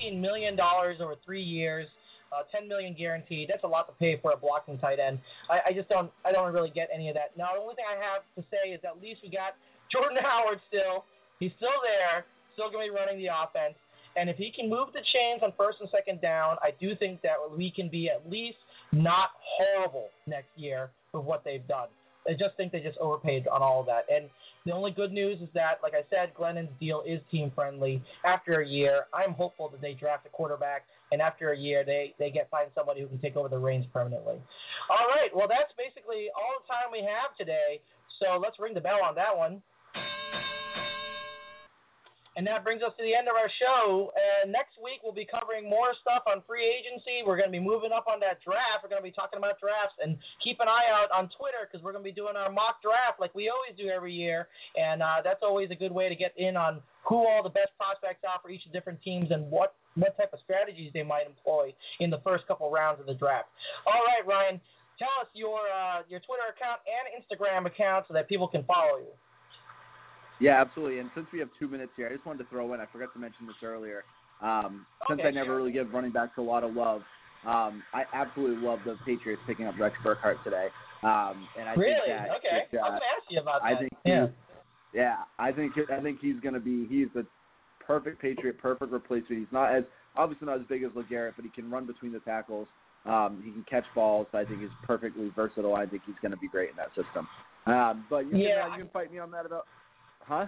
$18 0.00 0.20
million 0.20 0.58
over 0.60 1.16
three 1.24 1.42
years. 1.42 1.88
Uh, 2.32 2.48
10 2.48 2.66
million 2.66 2.96
guaranteed. 2.96 3.46
That's 3.52 3.62
a 3.62 3.68
lot 3.68 3.86
to 3.88 3.92
pay 4.00 4.18
for 4.22 4.32
a 4.32 4.36
blocking 4.38 4.78
tight 4.78 4.98
end. 4.98 5.18
I, 5.50 5.68
I 5.68 5.72
just 5.74 5.90
don't. 5.90 6.10
I 6.24 6.32
don't 6.32 6.50
really 6.54 6.70
get 6.70 6.88
any 6.88 7.10
of 7.10 7.14
that. 7.14 7.36
Now, 7.36 7.52
the 7.52 7.60
only 7.60 7.74
thing 7.74 7.84
I 7.84 8.00
have 8.00 8.24
to 8.36 8.42
say 8.48 8.72
is 8.72 8.80
at 8.88 9.02
least 9.02 9.20
we 9.22 9.28
got 9.28 9.52
Jordan 9.92 10.16
Howard 10.16 10.58
still. 10.68 11.04
He's 11.40 11.52
still 11.58 11.76
there, 11.84 12.24
still 12.54 12.70
going 12.70 12.88
to 12.88 12.92
be 12.92 12.96
running 12.96 13.18
the 13.20 13.28
offense. 13.28 13.76
And 14.16 14.30
if 14.30 14.36
he 14.36 14.50
can 14.50 14.68
move 14.68 14.88
the 14.92 15.04
chains 15.12 15.42
on 15.42 15.52
first 15.58 15.78
and 15.80 15.88
second 15.90 16.20
down, 16.20 16.56
I 16.62 16.72
do 16.80 16.96
think 16.96 17.20
that 17.22 17.36
we 17.54 17.70
can 17.70 17.88
be 17.88 18.08
at 18.08 18.28
least 18.30 18.58
not 18.92 19.30
horrible 19.40 20.08
next 20.26 20.48
year 20.56 20.90
with 21.12 21.24
what 21.24 21.44
they've 21.44 21.66
done. 21.66 21.88
I 22.28 22.32
just 22.32 22.56
think 22.56 22.72
they 22.72 22.80
just 22.80 22.98
overpaid 22.98 23.48
on 23.48 23.62
all 23.62 23.80
of 23.80 23.86
that. 23.86 24.06
And 24.12 24.28
the 24.64 24.72
only 24.72 24.92
good 24.92 25.12
news 25.12 25.40
is 25.40 25.48
that, 25.54 25.80
like 25.82 25.92
I 25.94 26.02
said, 26.08 26.34
Glennon's 26.34 26.70
deal 26.78 27.02
is 27.06 27.20
team 27.30 27.50
friendly. 27.54 28.02
After 28.24 28.60
a 28.60 28.66
year, 28.66 29.06
I'm 29.12 29.32
hopeful 29.32 29.68
that 29.70 29.80
they 29.80 29.94
draft 29.94 30.26
a 30.26 30.28
quarterback, 30.28 30.84
and 31.10 31.20
after 31.20 31.50
a 31.52 31.58
year, 31.58 31.84
they 31.84 32.14
they 32.18 32.30
get 32.30 32.48
find 32.50 32.70
somebody 32.74 33.00
who 33.00 33.08
can 33.08 33.18
take 33.18 33.36
over 33.36 33.48
the 33.48 33.58
reins 33.58 33.86
permanently. 33.92 34.40
All 34.88 35.06
right, 35.08 35.34
well 35.34 35.48
that's 35.48 35.72
basically 35.76 36.28
all 36.36 36.62
the 36.62 36.66
time 36.68 36.92
we 36.92 37.00
have 37.00 37.36
today. 37.36 37.80
So 38.20 38.38
let's 38.38 38.58
ring 38.60 38.74
the 38.74 38.80
bell 38.80 39.00
on 39.02 39.14
that 39.16 39.36
one. 39.36 39.62
And 42.36 42.46
that 42.46 42.64
brings 42.64 42.80
us 42.82 42.92
to 42.96 43.02
the 43.04 43.14
end 43.14 43.28
of 43.28 43.36
our 43.36 43.50
show. 43.60 44.12
And 44.16 44.50
next 44.50 44.80
week 44.80 45.04
we'll 45.04 45.12
be 45.12 45.28
covering 45.28 45.68
more 45.68 45.92
stuff 46.00 46.24
on 46.24 46.40
free 46.48 46.64
agency. 46.64 47.20
We're 47.20 47.36
going 47.36 47.52
to 47.52 47.56
be 47.56 47.60
moving 47.60 47.92
up 47.92 48.08
on 48.08 48.20
that 48.24 48.40
draft. 48.40 48.80
We're 48.80 48.88
going 48.88 49.04
to 49.04 49.06
be 49.06 49.12
talking 49.12 49.36
about 49.36 49.60
drafts 49.60 50.00
and 50.00 50.16
keep 50.40 50.60
an 50.64 50.68
eye 50.68 50.88
out 50.88 51.12
on 51.12 51.28
Twitter 51.36 51.68
because 51.68 51.84
we're 51.84 51.92
going 51.92 52.04
to 52.04 52.08
be 52.08 52.16
doing 52.16 52.36
our 52.36 52.48
mock 52.48 52.80
draft 52.80 53.20
like 53.20 53.34
we 53.36 53.52
always 53.52 53.76
do 53.76 53.92
every 53.92 54.16
year. 54.16 54.48
And 54.80 55.04
uh, 55.04 55.20
that's 55.20 55.44
always 55.44 55.68
a 55.70 55.76
good 55.76 55.92
way 55.92 56.08
to 56.08 56.16
get 56.16 56.32
in 56.40 56.56
on 56.56 56.80
who 57.04 57.26
all 57.28 57.42
the 57.42 57.52
best 57.52 57.76
prospects 57.76 58.24
are 58.24 58.40
for 58.40 58.48
each 58.48 58.64
of 58.64 58.72
the 58.72 58.78
different 58.78 59.02
teams 59.02 59.28
and 59.30 59.50
what 59.50 59.76
what 59.94 60.16
type 60.16 60.32
of 60.32 60.40
strategies 60.42 60.90
they 60.94 61.02
might 61.02 61.26
employ 61.26 61.68
in 62.00 62.08
the 62.08 62.20
first 62.24 62.46
couple 62.48 62.70
rounds 62.70 62.98
of 63.00 63.04
the 63.04 63.12
draft. 63.12 63.48
All 63.84 64.00
right, 64.08 64.24
Ryan, 64.24 64.60
tell 64.98 65.12
us 65.20 65.28
your 65.34 65.60
uh, 65.68 66.02
your 66.08 66.20
Twitter 66.20 66.48
account 66.48 66.80
and 66.88 67.04
Instagram 67.12 67.66
account 67.66 68.06
so 68.08 68.14
that 68.14 68.28
people 68.28 68.48
can 68.48 68.64
follow 68.64 68.98
you. 68.98 69.12
Yeah, 70.40 70.60
absolutely. 70.60 70.98
And 70.98 71.10
since 71.14 71.26
we 71.32 71.38
have 71.38 71.48
two 71.58 71.68
minutes 71.68 71.92
here, 71.96 72.08
I 72.08 72.12
just 72.12 72.26
wanted 72.26 72.44
to 72.44 72.50
throw 72.50 72.72
in. 72.74 72.80
I 72.80 72.86
forgot 72.92 73.12
to 73.14 73.18
mention 73.18 73.46
this 73.46 73.56
earlier. 73.62 74.04
Um, 74.40 74.86
since 75.08 75.20
I 75.24 75.30
never 75.30 75.46
sure. 75.46 75.56
really 75.56 75.72
give 75.72 75.92
running 75.92 76.10
backs 76.10 76.32
a 76.38 76.42
lot 76.42 76.64
of 76.64 76.74
love, 76.74 77.02
um, 77.46 77.82
I 77.94 78.04
absolutely 78.12 78.64
love 78.64 78.80
the 78.84 78.96
Patriots 79.04 79.42
picking 79.46 79.66
up 79.66 79.78
Rex 79.78 79.94
Burkhead 80.04 80.42
today. 80.42 80.68
Um, 81.02 81.46
and 81.58 81.68
I 81.68 81.74
really? 81.74 81.94
think 81.94 82.18
that 82.18 82.30
okay. 82.38 82.66
It, 82.72 82.78
uh, 82.78 82.80
I 82.80 82.90
was 82.90 82.90
going 82.90 83.00
to 83.00 83.06
ask 83.06 83.30
you 83.30 83.40
about 83.40 83.62
that. 83.62 83.66
I 83.66 83.78
think 83.78 83.92
yeah. 84.04 84.26
Yeah, 84.92 85.16
I 85.38 85.52
think 85.52 85.72
I 85.90 86.00
think 86.00 86.18
he's 86.20 86.38
going 86.40 86.54
to 86.54 86.60
be 86.60 86.86
he's 86.86 87.08
the 87.14 87.26
perfect 87.80 88.20
Patriot, 88.20 88.58
perfect 88.58 88.92
replacement. 88.92 89.40
He's 89.40 89.52
not 89.52 89.74
as 89.74 89.84
obviously 90.16 90.46
not 90.46 90.60
as 90.60 90.66
big 90.68 90.82
as 90.82 90.90
LeGarrette, 90.90 91.32
but 91.36 91.44
he 91.44 91.50
can 91.50 91.70
run 91.70 91.86
between 91.86 92.12
the 92.12 92.20
tackles. 92.20 92.68
Um, 93.04 93.42
he 93.44 93.50
can 93.50 93.64
catch 93.68 93.84
balls. 93.94 94.26
I 94.32 94.44
think 94.44 94.60
he's 94.60 94.70
perfectly 94.84 95.32
versatile. 95.34 95.74
I 95.74 95.86
think 95.86 96.02
he's 96.06 96.14
going 96.22 96.30
to 96.30 96.36
be 96.36 96.48
great 96.48 96.70
in 96.70 96.76
that 96.76 96.88
system. 96.88 97.26
Um, 97.66 98.04
but 98.08 98.26
you 98.30 98.36
yeah, 98.36 98.62
can 98.62 98.72
uh, 98.72 98.76
you 98.76 98.82
can 98.82 98.90
fight 98.92 99.12
me 99.12 99.18
on 99.18 99.30
that 99.32 99.46
about, 99.46 99.66
huh? 100.26 100.46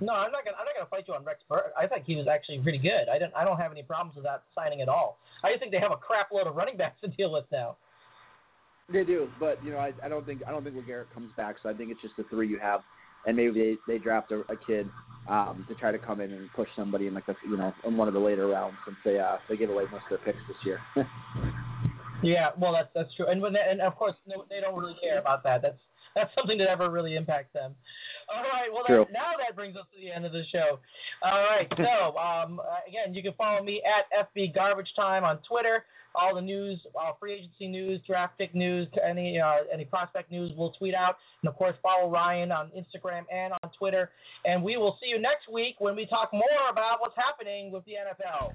No, 0.00 0.12
I'm 0.12 0.30
not 0.30 0.44
gonna. 0.44 0.56
I'm 0.58 0.66
not 0.66 0.74
gonna 0.76 0.90
fight 0.90 1.04
you 1.08 1.14
on 1.14 1.24
Rex 1.24 1.40
Burke. 1.48 1.72
I 1.78 1.86
think 1.86 2.04
he 2.04 2.16
was 2.16 2.26
actually 2.28 2.58
pretty 2.58 2.78
good. 2.78 3.08
I 3.08 3.18
don't. 3.18 3.34
I 3.34 3.44
don't 3.44 3.56
have 3.56 3.72
any 3.72 3.82
problems 3.82 4.14
with 4.14 4.24
that 4.24 4.42
signing 4.54 4.82
at 4.82 4.88
all. 4.88 5.18
I 5.42 5.50
just 5.50 5.60
think 5.60 5.72
they 5.72 5.80
have 5.80 5.92
a 5.92 5.96
crap 5.96 6.30
load 6.32 6.46
of 6.46 6.54
running 6.54 6.76
backs 6.76 7.00
to 7.00 7.08
deal 7.08 7.32
with 7.32 7.44
now. 7.50 7.76
They 8.92 9.04
do, 9.04 9.28
but 9.40 9.62
you 9.64 9.72
know, 9.72 9.78
I, 9.78 9.92
I 10.04 10.08
don't 10.08 10.24
think 10.26 10.42
I 10.46 10.50
don't 10.50 10.62
think 10.62 10.76
LeGarrette 10.76 11.12
comes 11.14 11.30
back. 11.36 11.56
So 11.62 11.70
I 11.70 11.74
think 11.74 11.90
it's 11.90 12.00
just 12.02 12.14
the 12.16 12.24
three 12.24 12.46
you 12.46 12.58
have, 12.58 12.80
and 13.26 13.36
maybe 13.36 13.52
they 13.86 13.92
they 13.94 13.98
draft 13.98 14.32
a, 14.32 14.40
a 14.52 14.56
kid 14.66 14.88
um, 15.28 15.64
to 15.68 15.74
try 15.74 15.90
to 15.90 15.98
come 15.98 16.20
in 16.20 16.30
and 16.32 16.48
push 16.54 16.68
somebody 16.76 17.06
in 17.06 17.14
like 17.14 17.26
a 17.28 17.34
you 17.48 17.56
know 17.56 17.72
in 17.84 17.96
one 17.96 18.06
of 18.06 18.14
the 18.14 18.20
later 18.20 18.46
rounds 18.48 18.76
since 18.84 18.96
they 19.04 19.18
uh 19.18 19.38
they 19.48 19.56
give 19.56 19.70
away 19.70 19.84
most 19.90 20.04
of 20.10 20.10
their 20.10 20.18
picks 20.18 20.38
this 20.46 20.56
year. 20.64 20.80
yeah, 22.22 22.50
well 22.58 22.72
that's 22.72 22.90
that's 22.94 23.12
true, 23.14 23.26
and 23.26 23.40
when 23.40 23.54
they, 23.54 23.60
and 23.68 23.80
of 23.80 23.96
course 23.96 24.14
they 24.26 24.60
don't 24.60 24.78
really 24.78 24.96
care 25.02 25.18
about 25.18 25.42
that. 25.44 25.62
That's 25.62 25.78
that's 26.16 26.34
something 26.34 26.58
that 26.58 26.68
ever 26.68 26.90
really 26.90 27.14
impacts 27.14 27.52
them. 27.52 27.74
All 28.34 28.42
right. 28.42 28.68
Well, 28.72 28.82
that, 28.88 29.12
now 29.12 29.32
that 29.38 29.54
brings 29.54 29.76
us 29.76 29.84
to 29.94 30.00
the 30.00 30.10
end 30.10 30.24
of 30.24 30.32
the 30.32 30.42
show. 30.50 30.80
All 31.22 31.44
right. 31.44 31.70
So, 31.76 32.16
um, 32.18 32.60
again, 32.88 33.14
you 33.14 33.22
can 33.22 33.34
follow 33.34 33.62
me 33.62 33.82
at 33.84 34.28
FB 34.34 34.54
Garbage 34.54 34.88
Time 34.96 35.22
on 35.22 35.38
Twitter. 35.48 35.84
All 36.18 36.34
the 36.34 36.40
news, 36.40 36.80
uh, 36.98 37.12
free 37.20 37.34
agency 37.34 37.68
news, 37.68 38.00
draft 38.06 38.38
pick 38.38 38.54
news, 38.54 38.88
any 39.06 39.38
uh, 39.38 39.68
any 39.70 39.84
prospect 39.84 40.30
news, 40.30 40.50
we'll 40.56 40.72
tweet 40.72 40.94
out. 40.94 41.16
And 41.42 41.50
of 41.50 41.56
course, 41.56 41.74
follow 41.82 42.10
Ryan 42.10 42.50
on 42.52 42.70
Instagram 42.70 43.24
and 43.30 43.52
on 43.52 43.70
Twitter. 43.78 44.10
And 44.46 44.62
we 44.62 44.78
will 44.78 44.96
see 45.02 45.10
you 45.10 45.20
next 45.20 45.52
week 45.52 45.74
when 45.78 45.94
we 45.94 46.06
talk 46.06 46.32
more 46.32 46.42
about 46.70 47.02
what's 47.02 47.16
happening 47.16 47.70
with 47.70 47.84
the 47.84 47.92
NFL. 47.92 48.54